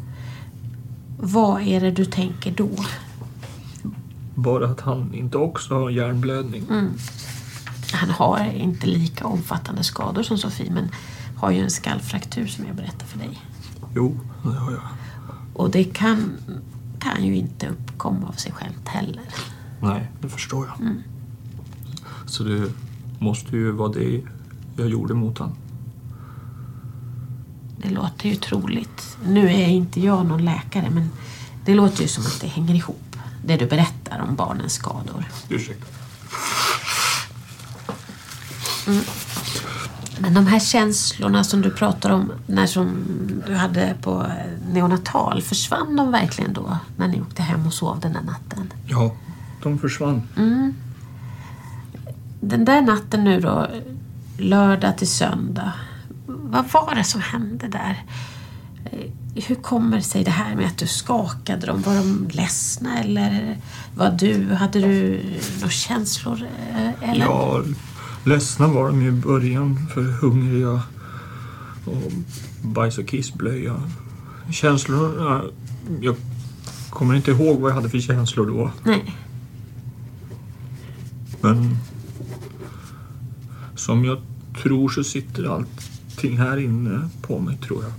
Vad 1.20 1.62
är 1.62 1.82
det 1.82 1.92
du 1.92 2.06
tänker 2.06 2.52
då? 2.52 2.70
bara 4.36 4.66
att 4.66 4.82
han 4.82 5.14
inte 5.14 5.38
också 5.38 5.74
har 5.74 5.90
hjärnblödning. 5.90 6.64
Mm. 6.70 6.92
Han 7.94 8.10
har 8.10 8.52
inte 8.54 8.88
lika 8.88 9.26
omfattande 9.26 9.84
skador 9.84 10.24
som 10.24 10.38
Sofie 10.38 10.72
men 10.72 10.90
har 11.36 11.52
ju 11.52 11.60
en 11.60 11.70
skallfraktur 11.70 12.48
som 12.48 12.66
jag 12.68 12.76
berättade 12.76 13.06
för 13.06 13.20
dig. 13.20 13.42
Jo, 13.96 14.20
det 14.44 14.50
har 14.50 14.72
jag. 14.72 14.82
Och 15.54 15.72
det 15.72 15.84
kan, 15.84 16.38
kan 17.00 17.26
ju 17.26 17.36
inte 17.36 17.68
uppkomma 17.68 18.28
av 18.28 18.32
sig 18.34 18.52
självt 18.52 18.88
heller. 18.88 19.22
Nej, 19.82 20.12
det 20.22 20.30
förstår 20.30 20.68
jag. 20.68 20.82
Mm. 20.82 21.04
Så 22.26 22.44
det 22.44 22.72
måste 23.20 23.56
ju 23.56 23.72
vara 23.72 23.92
det 23.92 24.22
jag 24.78 24.90
gjorde 24.90 25.14
mot 25.14 25.40
han. 25.40 25.56
Det 27.82 27.90
låter 27.90 28.30
ju 28.30 28.36
troligt. 28.36 29.18
Nu 29.26 29.46
är 29.46 29.68
inte 29.68 30.02
jag 30.02 30.26
någon 30.26 30.46
läkare 30.46 30.90
men 30.90 31.10
det 31.66 31.76
låter 31.76 32.02
ju 32.02 32.08
som 32.08 32.24
att 32.24 32.42
det 32.42 32.48
hänger 32.48 32.76
ihop. 32.76 33.16
Det 33.46 33.58
du 33.58 33.66
berättar 33.66 34.26
om 34.30 34.36
barnens 34.36 34.74
skador. 34.74 35.26
Ursäkta. 35.50 35.86
Mm. 38.88 39.04
Men 40.20 40.34
de 40.34 40.48
här 40.48 40.60
känslorna 40.60 41.44
som 41.44 41.62
du 41.62 41.72
pratar 41.72 42.10
om 42.10 42.32
när 42.48 42.68
som 42.68 42.88
du 43.48 43.56
hade 43.56 43.96
på 44.02 44.26
neonatal, 44.72 45.42
försvann 45.42 45.96
de 45.96 46.12
verkligen 46.12 46.54
då 46.54 46.78
när 46.98 47.08
ni 47.08 47.22
åkte 47.22 47.42
hem 47.42 47.68
och 47.68 47.74
sov 47.74 48.00
den 48.00 48.14
där 48.14 48.22
natten? 48.22 48.74
Ja, 48.86 49.16
de 49.68 49.80
försvann. 49.80 50.22
Mm. 50.38 50.74
Den 52.42 52.66
där 52.66 52.82
natten 52.82 53.24
nu 53.24 53.40
då, 53.40 53.68
lördag 54.38 54.98
till 54.98 55.08
söndag. 55.08 55.74
Vad 56.28 56.66
var 56.72 56.96
det 56.96 57.04
som 57.04 57.22
hände 57.22 57.68
där? 57.68 58.04
Eh, 58.86 59.44
Hur 59.48 59.56
kommer 59.56 60.02
sig 60.02 60.24
det 60.24 60.32
här 60.32 60.56
med 60.56 60.66
att 60.66 60.78
du 60.78 60.88
skakade 60.88 61.66
dem? 61.68 61.82
Var 61.82 61.96
de 61.96 62.28
ledsna 62.32 63.00
eller 63.00 63.58
var 63.96 64.10
du, 64.12 64.54
hade 64.54 64.80
du 64.80 65.22
några 65.60 65.70
känslor? 65.70 66.42
eh, 66.76 67.10
Eller? 67.12 67.26
Ja, 67.26 67.62
ledsna 68.26 68.68
var 68.68 68.88
de 68.88 69.02
i 69.08 69.12
början 69.12 69.88
för 69.94 70.02
hungriga 70.02 70.82
och 71.86 72.12
bajs 72.62 72.98
och 72.98 73.08
kissblöja. 73.08 73.76
Känslorna... 74.52 75.42
Jag 76.02 76.16
kommer 76.90 77.16
inte 77.16 77.32
ihåg 77.32 77.60
vad 77.60 77.72
jag 77.72 77.76
hade 77.76 77.90
för 77.90 78.00
känslor 78.00 78.46
då. 78.48 78.72
Nej. 78.84 79.16
Men 81.42 81.78
som 83.76 84.06
jag 84.06 84.18
tror 84.62 84.90
så 84.90 85.04
sitter 85.04 85.44
allting 85.56 86.38
här 86.38 86.58
inne 86.58 87.10
på 87.22 87.40
mig 87.40 87.58
tror 87.58 87.84
jag. 87.84 87.92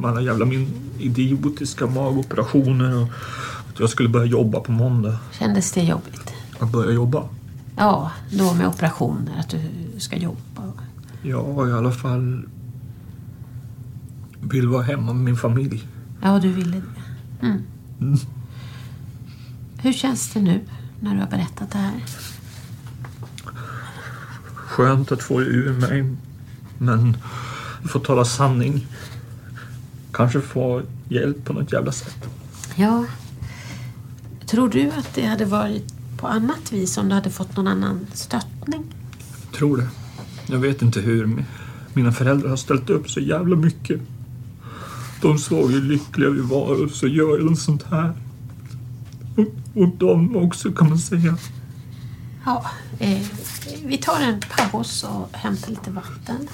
Med 0.00 0.10
alla 0.10 0.20
jävla 0.20 0.44
min 0.44 0.68
idiotiska 0.98 1.86
magoperationer 1.86 2.96
och 2.96 3.08
att 3.68 3.80
jag 3.80 3.90
skulle 3.90 4.08
börja 4.08 4.26
jobba 4.26 4.60
på 4.60 4.72
måndag. 4.72 5.18
Kändes 5.38 5.72
det 5.72 5.82
jobbigt? 5.82 6.32
Att 6.58 6.72
börja 6.72 6.92
jobba? 6.92 7.28
Ja, 7.76 8.12
då 8.30 8.54
med 8.54 8.68
operationer, 8.68 9.40
att 9.40 9.48
du 9.48 9.60
ska 9.98 10.16
jobba. 10.16 10.72
Ja, 11.22 11.68
i 11.68 11.72
alla 11.72 11.92
fall 11.92 12.44
vill 14.40 14.68
vara 14.68 14.82
hemma 14.82 15.12
med 15.12 15.24
min 15.24 15.36
familj. 15.36 15.88
Ja, 16.22 16.38
du 16.38 16.52
ville 16.52 16.76
det. 16.76 17.46
Mm. 17.46 17.62
Mm. 18.00 18.18
Hur 19.78 19.92
känns 19.92 20.32
det 20.32 20.40
nu 20.40 20.60
när 21.00 21.14
du 21.14 21.20
har 21.20 21.28
berättat 21.28 21.70
det 21.70 21.78
här? 21.78 22.04
Skönt 24.54 25.12
att 25.12 25.22
få 25.22 25.40
det 25.40 25.46
ur 25.46 25.72
mig, 25.72 26.16
men 26.78 27.16
få 27.84 27.98
tala 27.98 28.24
sanning. 28.24 28.86
Kanske 30.12 30.40
få 30.40 30.82
hjälp 31.08 31.44
på 31.44 31.52
något 31.52 31.72
jävla 31.72 31.92
sätt. 31.92 32.28
Ja. 32.74 33.04
Tror 34.46 34.68
du 34.68 34.90
att 34.90 35.14
det 35.14 35.26
hade 35.26 35.44
varit 35.44 35.94
på 36.18 36.26
annat 36.26 36.72
vis 36.72 36.98
om 36.98 37.08
du 37.08 37.14
hade 37.14 37.30
fått 37.30 37.56
någon 37.56 37.66
annan 37.66 38.06
stöttning? 38.14 38.84
Tror 39.52 39.76
det. 39.76 39.88
Jag 40.46 40.58
vet 40.58 40.82
inte 40.82 41.00
hur. 41.00 41.44
Mina 41.92 42.12
föräldrar 42.12 42.48
har 42.48 42.56
ställt 42.56 42.90
upp 42.90 43.10
så 43.10 43.20
jävla 43.20 43.56
mycket. 43.56 44.00
De 45.22 45.38
såg 45.38 45.70
hur 45.70 45.82
lyckliga 45.82 46.30
vi 46.30 46.40
var 46.40 46.84
och 46.84 46.90
så 46.90 47.06
gör 47.06 47.38
de 47.38 47.56
sånt 47.56 47.82
här. 47.82 48.12
Och, 49.40 49.82
och 49.82 49.88
de 49.88 50.36
också 50.36 50.72
kan 50.72 50.88
man 50.88 50.98
säga. 50.98 51.36
Ja, 52.46 52.64
eh, 52.98 53.26
vi 53.84 53.98
tar 53.98 54.20
en 54.20 54.40
paus 54.40 55.04
och 55.04 55.28
hämtar 55.32 55.70
lite 55.70 55.90
vatten. 55.90 56.48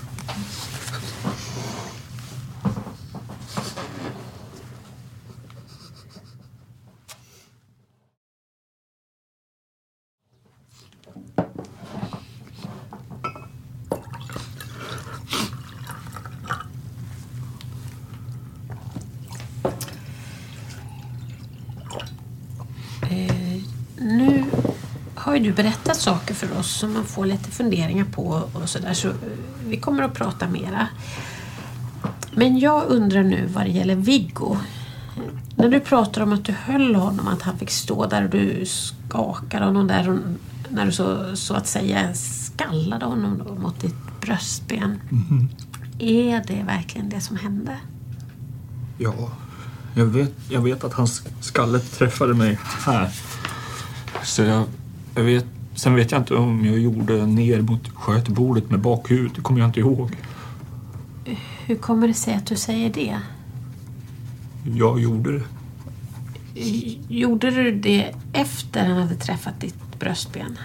Eh, 23.11 23.63
nu 23.99 24.45
har 25.15 25.26
ju 25.37 25.43
du 25.43 25.53
berättat 25.53 25.97
saker 25.97 26.35
för 26.35 26.59
oss 26.59 26.79
som 26.79 26.93
man 26.93 27.05
får 27.05 27.27
lite 27.27 27.51
funderingar 27.51 28.05
på 28.05 28.49
och 28.53 28.69
sådär 28.69 28.95
så 28.95 29.09
eh, 29.09 29.15
vi 29.67 29.77
kommer 29.77 30.03
att 30.03 30.15
prata 30.15 30.49
mera. 30.49 30.89
Men 32.33 32.59
jag 32.59 32.85
undrar 32.89 33.23
nu 33.23 33.47
vad 33.55 33.65
det 33.65 33.71
gäller 33.71 33.97
Viggo. 33.97 34.57
När 35.57 35.69
du 35.69 35.81
pratar 35.81 36.23
om 36.23 36.33
att 36.33 36.45
du 36.45 36.53
höll 36.53 36.95
honom, 36.95 37.29
att 37.29 37.43
han 37.43 37.59
fick 37.59 37.71
stå 37.71 38.07
där 38.07 38.25
och 38.25 38.31
du 38.31 38.67
skakade 38.67 39.65
honom 39.65 39.87
där 39.87 40.11
och 40.11 40.19
när 40.69 40.87
du 40.87 40.93
så, 40.93 41.37
så 41.37 41.55
att 41.55 41.67
säga 41.67 42.15
skallade 42.15 43.05
honom 43.05 43.43
då 43.47 43.55
mot 43.55 43.81
ditt 43.81 44.21
bröstben. 44.21 45.01
Mhm. 45.11 45.49
Är 45.99 46.45
det 46.47 46.63
verkligen 46.63 47.09
det 47.09 47.21
som 47.21 47.37
hände? 47.37 47.77
Ja, 48.99 49.31
jag 49.95 50.07
vet, 50.07 50.33
jag 50.49 50.61
vet 50.61 50.85
att 50.85 50.93
hans 50.93 51.23
skalle 51.41 51.79
träffade 51.79 52.35
mig 52.35 52.59
här. 52.63 53.11
Så 54.25 54.43
jag, 54.43 54.65
jag 55.17 55.23
vet, 55.23 55.47
sen 55.75 55.95
vet 55.95 56.13
jag 56.13 56.21
inte 56.21 56.35
om 56.35 56.65
jag 56.65 56.79
gjorde 56.79 57.27
ner 57.27 57.61
mot 57.61 57.89
skötbordet 57.89 58.71
med 58.71 58.81
bakhuvudet. 58.81 59.35
Det 59.35 59.41
kommer 59.41 59.61
jag 59.61 59.69
inte 59.69 59.81
ihåg. 59.81 60.17
Hur 61.67 61.77
kommer 61.77 62.09
det 62.09 62.15
sig 62.15 62.35
att 62.35 62.47
du 62.47 62.57
säger 62.57 62.93
det? 62.93 63.19
Jag 64.65 65.01
gjorde 65.01 65.33
det. 65.33 65.45
Gjorde 67.09 67.51
du 67.51 67.73
det 67.73 68.15
efter 68.33 68.87
han 68.89 69.03
hade 69.03 69.15
träffat 69.15 69.61
ditt 69.61 69.99
bröstben? 69.99 70.59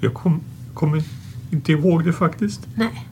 Jag 0.00 0.14
kom, 0.14 0.40
kommer 0.74 1.02
inte 1.50 1.72
ihåg 1.72 2.04
det 2.04 2.12
faktiskt. 2.12 2.60
Nej. 2.74 3.08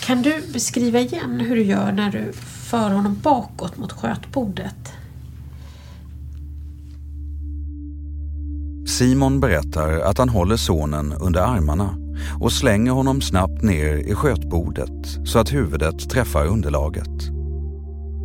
Kan 0.00 0.22
du 0.22 0.42
beskriva 0.52 1.00
igen 1.00 1.40
hur 1.40 1.56
du 1.56 1.62
gör 1.62 1.92
när 1.92 2.12
du 2.12 2.32
för 2.32 2.90
honom 2.90 3.18
bakåt 3.22 3.78
mot 3.78 3.92
skötbordet? 3.92 4.97
Simon 8.98 9.40
berättar 9.40 10.00
att 10.00 10.18
han 10.18 10.28
håller 10.28 10.56
sonen 10.56 11.12
under 11.20 11.40
armarna 11.40 11.96
och 12.40 12.52
slänger 12.52 12.92
honom 12.92 13.20
snabbt 13.20 13.62
ner 13.62 13.96
i 13.96 14.14
skötbordet 14.14 15.06
så 15.24 15.38
att 15.38 15.52
huvudet 15.52 16.10
träffar 16.10 16.46
underlaget. 16.46 17.30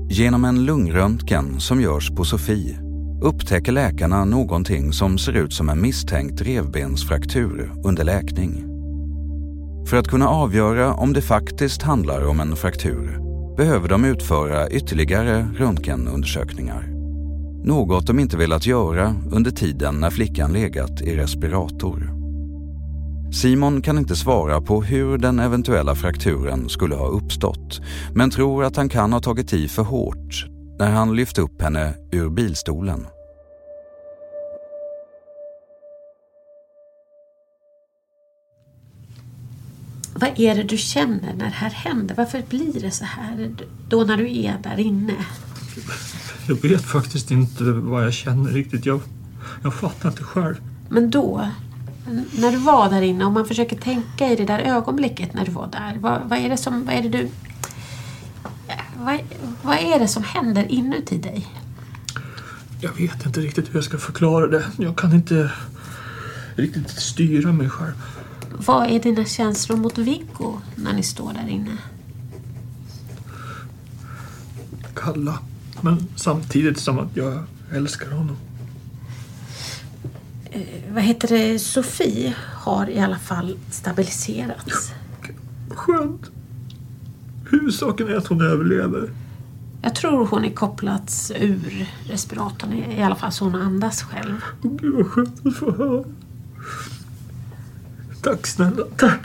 Genom 0.09 0.45
en 0.45 0.65
lungröntgen 0.65 1.59
som 1.59 1.81
görs 1.81 2.11
på 2.11 2.25
Sofie 2.25 2.79
upptäcker 3.21 3.71
läkarna 3.71 4.25
någonting 4.25 4.93
som 4.93 5.17
ser 5.17 5.33
ut 5.33 5.53
som 5.53 5.69
en 5.69 5.81
misstänkt 5.81 6.41
revbensfraktur 6.41 7.71
under 7.83 8.03
läkning. 8.03 8.65
För 9.87 9.97
att 9.97 10.07
kunna 10.07 10.27
avgöra 10.27 10.93
om 10.93 11.13
det 11.13 11.21
faktiskt 11.21 11.81
handlar 11.81 12.27
om 12.27 12.39
en 12.39 12.55
fraktur 12.55 13.19
behöver 13.57 13.89
de 13.89 14.05
utföra 14.05 14.69
ytterligare 14.69 15.47
röntgenundersökningar. 15.57 16.92
Något 17.65 18.07
de 18.07 18.19
inte 18.19 18.37
velat 18.37 18.65
göra 18.65 19.15
under 19.31 19.51
tiden 19.51 19.99
när 19.99 20.09
flickan 20.09 20.53
legat 20.53 21.01
i 21.01 21.15
respirator. 21.15 22.09
Simon 23.33 23.81
kan 23.81 23.97
inte 23.97 24.15
svara 24.15 24.61
på 24.61 24.83
hur 24.83 25.17
den 25.17 25.39
eventuella 25.39 25.95
frakturen 25.95 26.69
skulle 26.69 26.95
ha 26.95 27.07
uppstått 27.07 27.81
men 28.13 28.29
tror 28.29 28.63
att 28.63 28.75
han 28.75 28.89
kan 28.89 29.13
ha 29.13 29.19
tagit 29.19 29.53
i 29.53 29.67
för 29.67 29.83
hårt 29.83 30.45
när 30.79 30.91
han 30.91 31.15
lyft 31.15 31.37
upp 31.37 31.61
henne 31.61 31.93
ur 32.11 32.29
bilstolen. 32.29 33.07
Vad 40.15 40.39
är 40.39 40.55
det 40.55 40.63
du 40.63 40.77
känner 40.77 41.33
när 41.33 41.45
det 41.45 41.55
här 41.55 41.69
händer? 41.69 42.15
Varför 42.15 42.43
blir 42.49 42.81
det 42.81 42.91
så 42.91 43.05
här 43.05 43.55
då 43.89 44.03
när 44.03 44.17
du 44.17 44.43
är 44.43 44.57
där 44.63 44.79
inne? 44.79 45.15
Jag 46.47 46.55
vet 46.61 46.81
faktiskt 46.81 47.31
inte 47.31 47.63
vad 47.63 48.05
jag 48.05 48.13
känner 48.13 48.51
riktigt. 48.51 48.85
Jag, 48.85 49.01
jag 49.63 49.73
fattar 49.73 50.09
inte 50.09 50.23
själv. 50.23 50.55
Men 50.89 51.09
då, 51.09 51.47
när 52.37 52.51
du 52.51 52.57
var 52.57 52.89
där 52.89 53.01
inne, 53.01 53.25
om 53.25 53.33
man 53.33 53.45
försöker 53.45 53.75
tänka 53.75 54.29
i 54.29 54.35
det 54.35 54.45
där 54.45 54.59
ögonblicket 54.59 55.33
när 55.33 55.45
du 55.45 55.51
var 55.51 55.67
där. 55.67 55.97
Vad, 55.99 56.21
vad 56.29 56.39
är 56.39 56.49
det 56.49 56.57
som, 56.57 56.85
vad 56.85 56.95
är 56.95 57.01
det 57.01 57.09
du... 57.09 57.29
Vad, 58.97 59.19
vad 59.61 59.77
är 59.77 59.99
det 59.99 60.07
som 60.07 60.23
händer 60.23 60.71
inuti 60.71 61.17
dig? 61.17 61.47
Jag 62.81 62.93
vet 62.93 63.25
inte 63.25 63.39
riktigt 63.39 63.69
hur 63.69 63.75
jag 63.75 63.83
ska 63.83 63.97
förklara 63.97 64.47
det. 64.47 64.63
Jag 64.77 64.97
kan 64.97 65.13
inte 65.13 65.51
riktigt 66.55 66.89
styra 66.89 67.51
mig 67.51 67.69
själv. 67.69 68.01
Vad 68.57 68.89
är 68.89 68.99
dina 68.99 69.25
känslor 69.25 69.77
mot 69.77 69.97
Viggo 69.97 70.61
när 70.75 70.93
ni 70.93 71.03
står 71.03 71.33
där 71.33 71.47
inne? 71.49 71.77
Kalla. 74.93 75.39
Men 75.83 76.07
samtidigt 76.15 76.79
som 76.79 76.99
att 76.99 77.17
jag 77.17 77.43
älskar 77.73 78.11
honom. 78.11 78.37
Eh, 80.45 80.61
vad 80.93 81.03
heter 81.03 81.27
det? 81.27 81.59
Sofie 81.59 82.35
har 82.55 82.89
i 82.89 82.99
alla 82.99 83.19
fall 83.19 83.57
stabiliserats. 83.71 84.91
Skönt. 85.69 86.31
Huvudsaken 87.51 88.07
är 88.07 88.15
att 88.15 88.27
hon 88.27 88.41
överlever. 88.41 89.09
Jag 89.81 89.95
tror 89.95 90.25
hon 90.25 90.45
är 90.45 90.51
kopplats 90.51 91.31
ur 91.39 91.89
respiratorn, 92.03 92.73
i 92.73 93.03
alla 93.03 93.15
fall 93.15 93.31
så 93.31 93.45
hon 93.45 93.55
andas 93.55 94.03
själv. 94.03 94.41
Gud 94.61 94.93
vad 94.93 95.07
skönt 95.07 95.45
att 95.45 95.55
få 95.55 95.71
höra. 95.71 96.03
Tack 98.21 98.47
snälla, 98.47 98.83
tack. 98.97 99.19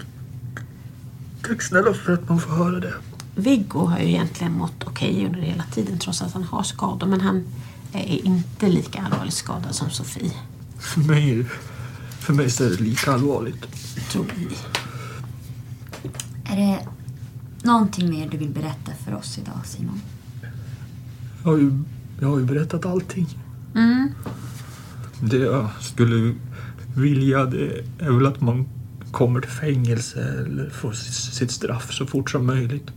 Tack 1.43 1.63
snälla 1.63 1.95
för 1.95 2.13
att 2.13 2.29
man 2.29 2.41
får 2.41 2.51
höra 2.53 2.81
det. 2.81 2.95
Viggo 3.39 3.87
har 3.87 3.99
ju 3.99 4.09
egentligen 4.09 4.53
mått 4.53 4.85
okej 4.87 5.27
under 5.27 5.41
hela 5.41 5.65
tiden 5.65 5.99
trots 5.99 6.23
att 6.23 6.33
han 6.33 6.45
har 6.45 6.63
skador 6.63 7.07
men 7.07 7.21
han 7.21 7.45
är 7.93 8.27
inte 8.27 8.69
lika 8.69 9.03
allvarligt 9.03 9.35
skadad 9.35 9.75
som 9.75 9.91
Sofie. 9.91 10.33
För 10.79 11.01
mig, 11.01 11.45
för 12.21 12.33
mig 12.33 12.47
är 12.47 12.71
det 12.71 12.81
lika 12.81 13.13
allvarligt. 13.13 13.67
Tror 14.11 14.27
vi. 14.37 14.57
Är 16.53 16.57
det 16.57 16.87
någonting 17.63 18.11
mer 18.11 18.29
du 18.29 18.37
vill 18.37 18.49
berätta 18.49 18.93
för 19.05 19.15
oss 19.15 19.39
idag, 19.39 19.61
Simon? 19.65 20.01
Jag 21.43 21.51
har 21.51 21.59
ju, 21.59 21.85
jag 22.21 22.29
har 22.29 22.39
ju 22.39 22.45
berättat 22.45 22.87
allting. 22.87 23.29
Mm. 23.75 24.11
Det 25.21 25.39
jag 25.39 25.69
skulle 25.81 26.35
vilja 26.97 27.45
det 27.45 27.85
är 27.99 28.11
väl 28.11 28.27
att 28.27 28.41
man 28.41 28.69
kommer 29.11 29.41
till 29.41 29.51
fängelse 29.51 30.21
eller 30.21 30.71
får 30.71 30.93
sitt 30.93 31.51
straff 31.51 31.93
så 31.93 32.07
fort 32.07 32.31
som 32.31 32.47
möjligt. 32.47 32.91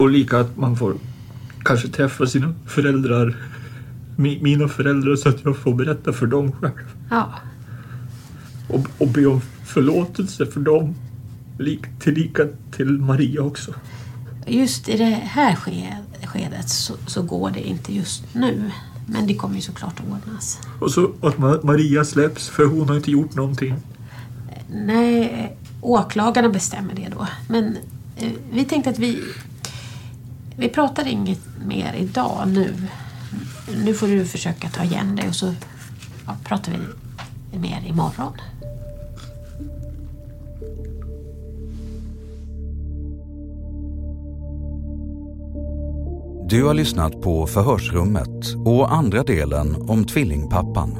Och 0.00 0.10
lika 0.10 0.38
att 0.40 0.56
man 0.56 0.76
får 0.76 0.94
kanske 1.64 1.88
träffa 1.88 2.26
sina 2.26 2.54
föräldrar, 2.66 3.36
mi- 4.16 4.42
mina 4.42 4.68
föräldrar 4.68 5.16
så 5.16 5.28
att 5.28 5.44
jag 5.44 5.56
får 5.56 5.74
berätta 5.74 6.12
för 6.12 6.26
dem 6.26 6.52
själv. 6.52 6.72
Ja. 7.10 7.32
Och, 8.68 8.86
och 8.98 9.08
be 9.08 9.26
om 9.26 9.40
förlåtelse 9.64 10.46
för 10.46 10.60
dem. 10.60 10.94
Lik, 11.58 11.80
tillika 11.98 12.46
till 12.76 12.86
Maria 12.90 13.42
också. 13.42 13.74
Just 14.46 14.88
i 14.88 14.96
det 14.96 15.04
här 15.04 15.54
ske- 15.56 15.96
skedet 16.26 16.68
så, 16.68 16.94
så 17.06 17.22
går 17.22 17.50
det 17.50 17.68
inte 17.68 17.94
just 17.94 18.34
nu. 18.34 18.70
Men 19.06 19.26
det 19.26 19.34
kommer 19.34 19.54
ju 19.54 19.60
såklart 19.60 20.00
att 20.00 20.06
ordnas. 20.12 20.60
Och 20.80 20.90
så 20.90 21.04
att 21.20 21.36
Ma- 21.36 21.66
Maria 21.66 22.04
släpps 22.04 22.48
för 22.48 22.64
hon 22.64 22.88
har 22.88 22.96
inte 22.96 23.10
gjort 23.10 23.34
någonting. 23.34 23.74
Nej, 24.72 25.56
åklagarna 25.80 26.48
bestämmer 26.48 26.94
det 26.94 27.08
då. 27.18 27.26
Men 27.48 27.76
eh, 28.16 28.32
vi 28.52 28.64
tänkte 28.64 28.90
att 28.90 28.98
vi... 28.98 29.22
Vi 30.56 30.68
pratar 30.68 31.08
inget 31.08 31.40
mer 31.64 31.94
idag 31.94 32.48
nu. 32.48 32.74
Nu 33.84 33.94
får 33.94 34.06
du 34.06 34.24
försöka 34.24 34.68
ta 34.68 34.84
igen 34.84 35.16
dig 35.16 35.28
och 35.28 35.34
så 35.34 35.54
ja, 36.26 36.36
pratar 36.44 36.72
vi 36.72 36.78
mer 37.58 37.82
imorgon. 37.86 38.32
Du 46.48 46.64
har 46.64 46.74
lyssnat 46.74 47.20
på 47.20 47.46
Förhörsrummet 47.46 48.54
och 48.64 48.92
andra 48.92 49.22
delen 49.22 49.76
om 49.88 50.04
tvillingpappan. 50.04 50.90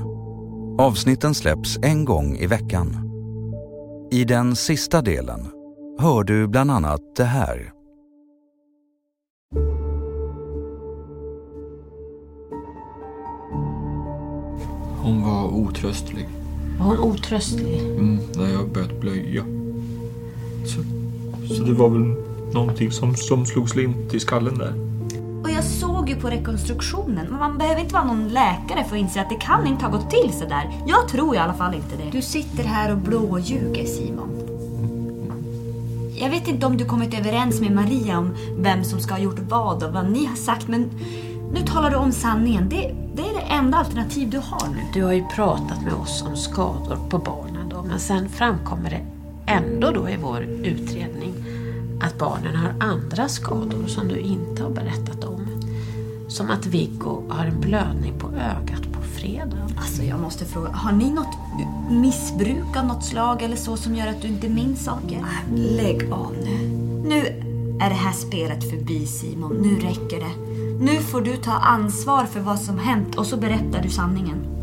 Avsnitten 0.79 1.35
släpps 1.35 1.79
en 1.83 2.05
gång 2.05 2.37
i 2.37 2.47
veckan. 2.47 2.97
I 4.13 4.25
den 4.25 4.57
sista 4.57 5.03
delen 5.03 5.47
hör 5.99 6.25
du 6.25 6.49
bland 6.49 6.71
annat 6.71 7.01
det 7.17 7.25
här. 7.25 7.80
Hon 15.03 15.23
var 15.23 15.45
otröstlig. 15.45 16.29
Var 16.79 16.87
hon 16.87 16.99
otröstlig? 16.99 17.81
Mm, 17.81 18.19
när 18.35 18.53
jag 18.53 18.69
börjat 18.69 19.01
blöja. 19.01 19.45
Så, 20.67 20.83
så 21.55 21.63
det 21.63 21.73
var 21.73 21.89
väl 21.89 22.15
någonting 22.53 22.91
som, 22.91 23.15
som 23.15 23.47
slog 23.47 23.71
slint 23.71 24.15
i 24.15 24.21
skallen 24.21 24.59
där. 24.59 24.75
Och 25.43 25.51
jag 25.51 25.65
såg 25.65 26.09
ju 26.09 26.17
på 26.17 26.31
rekonstruktionen. 26.31 27.27
Man 27.39 27.59
behöver 27.59 27.81
inte 27.81 27.95
vara 27.95 28.05
någon 28.05 28.29
läkare 28.29 28.85
för 28.89 28.97
att 28.97 29.01
inse 29.01 29.21
att 29.21 29.31
det 29.31 29.41
kan 29.41 29.67
inte 29.67 29.85
ha 29.85 29.93
gått 29.93 30.11
till 30.11 30.33
så 30.33 30.45
där. 30.45 30.71
Jag 30.87 31.09
tror 31.09 31.35
i 31.35 31.39
alla 31.39 31.55
fall 31.55 31.75
inte 31.75 31.97
det. 31.97 32.11
Du 32.13 32.23
sitter 32.23 32.65
här 32.65 32.93
och 32.93 32.99
blåljuger 32.99 33.85
Simon. 33.85 34.29
Jag 36.17 36.31
vet 36.31 36.49
inte 36.49 36.67
om 36.67 36.77
du 36.77 36.85
kommit 36.85 37.15
överens 37.19 37.61
med 37.61 37.73
Maria 37.73 38.19
om 38.19 38.35
vem 38.59 38.85
som 38.85 39.01
ska 39.01 39.15
ha 39.15 39.21
gjort 39.21 39.39
vad 39.39 39.83
och 39.83 39.93
vad 39.93 40.11
ni 40.11 40.27
har 40.27 40.37
sagt 40.37 40.69
men 40.69 40.91
nu 41.53 41.61
talar 41.61 41.91
du 41.91 41.97
om 41.97 42.13
sanningen. 42.13 42.69
Det, 42.69 42.95
det 43.15 43.30
enda 43.51 43.79
alternativ 43.79 44.31
du 44.31 44.39
har 44.39 44.69
nu. 44.69 44.81
Du 44.95 45.05
har 45.05 45.13
ju 45.13 45.25
pratat 45.25 45.83
med 45.83 45.93
oss 45.93 46.25
om 46.29 46.37
skador 46.37 46.99
på 47.11 47.19
barnen 47.19 47.69
då, 47.69 47.83
men 47.83 48.01
sen 48.01 48.29
framkommer 48.29 48.91
det 48.91 49.01
ändå 49.53 49.91
då 49.91 50.09
i 50.09 50.17
vår 50.17 50.43
utredning 50.43 51.35
att 52.01 52.19
barnen 52.19 52.57
har 52.57 52.75
andra 52.81 53.29
skador 53.29 53.87
som 53.87 54.09
du 54.09 54.19
inte 54.19 54.63
har 54.63 54.71
berättat 54.71 55.25
om. 55.25 55.47
Som 56.29 56.51
att 56.51 56.67
Viggo 56.67 57.23
har 57.29 57.45
en 57.45 57.61
blödning 57.61 58.19
på 58.19 58.29
ögat 58.29 58.93
på 58.93 59.03
fredagen. 59.03 59.79
Alltså 59.79 60.03
jag 60.03 60.21
måste 60.21 60.45
fråga, 60.45 60.69
har 60.69 60.93
ni 60.93 61.11
något 61.11 61.39
missbruk 61.91 62.77
av 62.77 62.87
något 62.87 63.05
slag 63.05 63.43
eller 63.43 63.57
så 63.57 63.77
som 63.77 63.95
gör 63.95 64.07
att 64.07 64.23
du 64.23 64.29
inte 64.29 64.49
minns 64.49 64.85
saker? 64.85 65.25
Lägg 65.57 66.13
av 66.13 66.37
nu. 66.45 66.69
Nu 67.09 67.27
är 67.81 67.89
det 67.89 67.97
här 67.97 68.13
spelet 68.13 68.71
förbi 68.71 69.07
Simon, 69.07 69.57
nu 69.57 69.75
räcker 69.75 70.21
det. 70.21 70.60
Nu 70.83 71.01
får 71.01 71.21
du 71.21 71.37
ta 71.37 71.53
ansvar 71.53 72.25
för 72.25 72.41
vad 72.41 72.59
som 72.59 72.79
hänt 72.79 73.19
och 73.19 73.27
så 73.27 73.37
berättar 73.37 73.83
du 73.83 73.91
sanningen. 73.91 74.60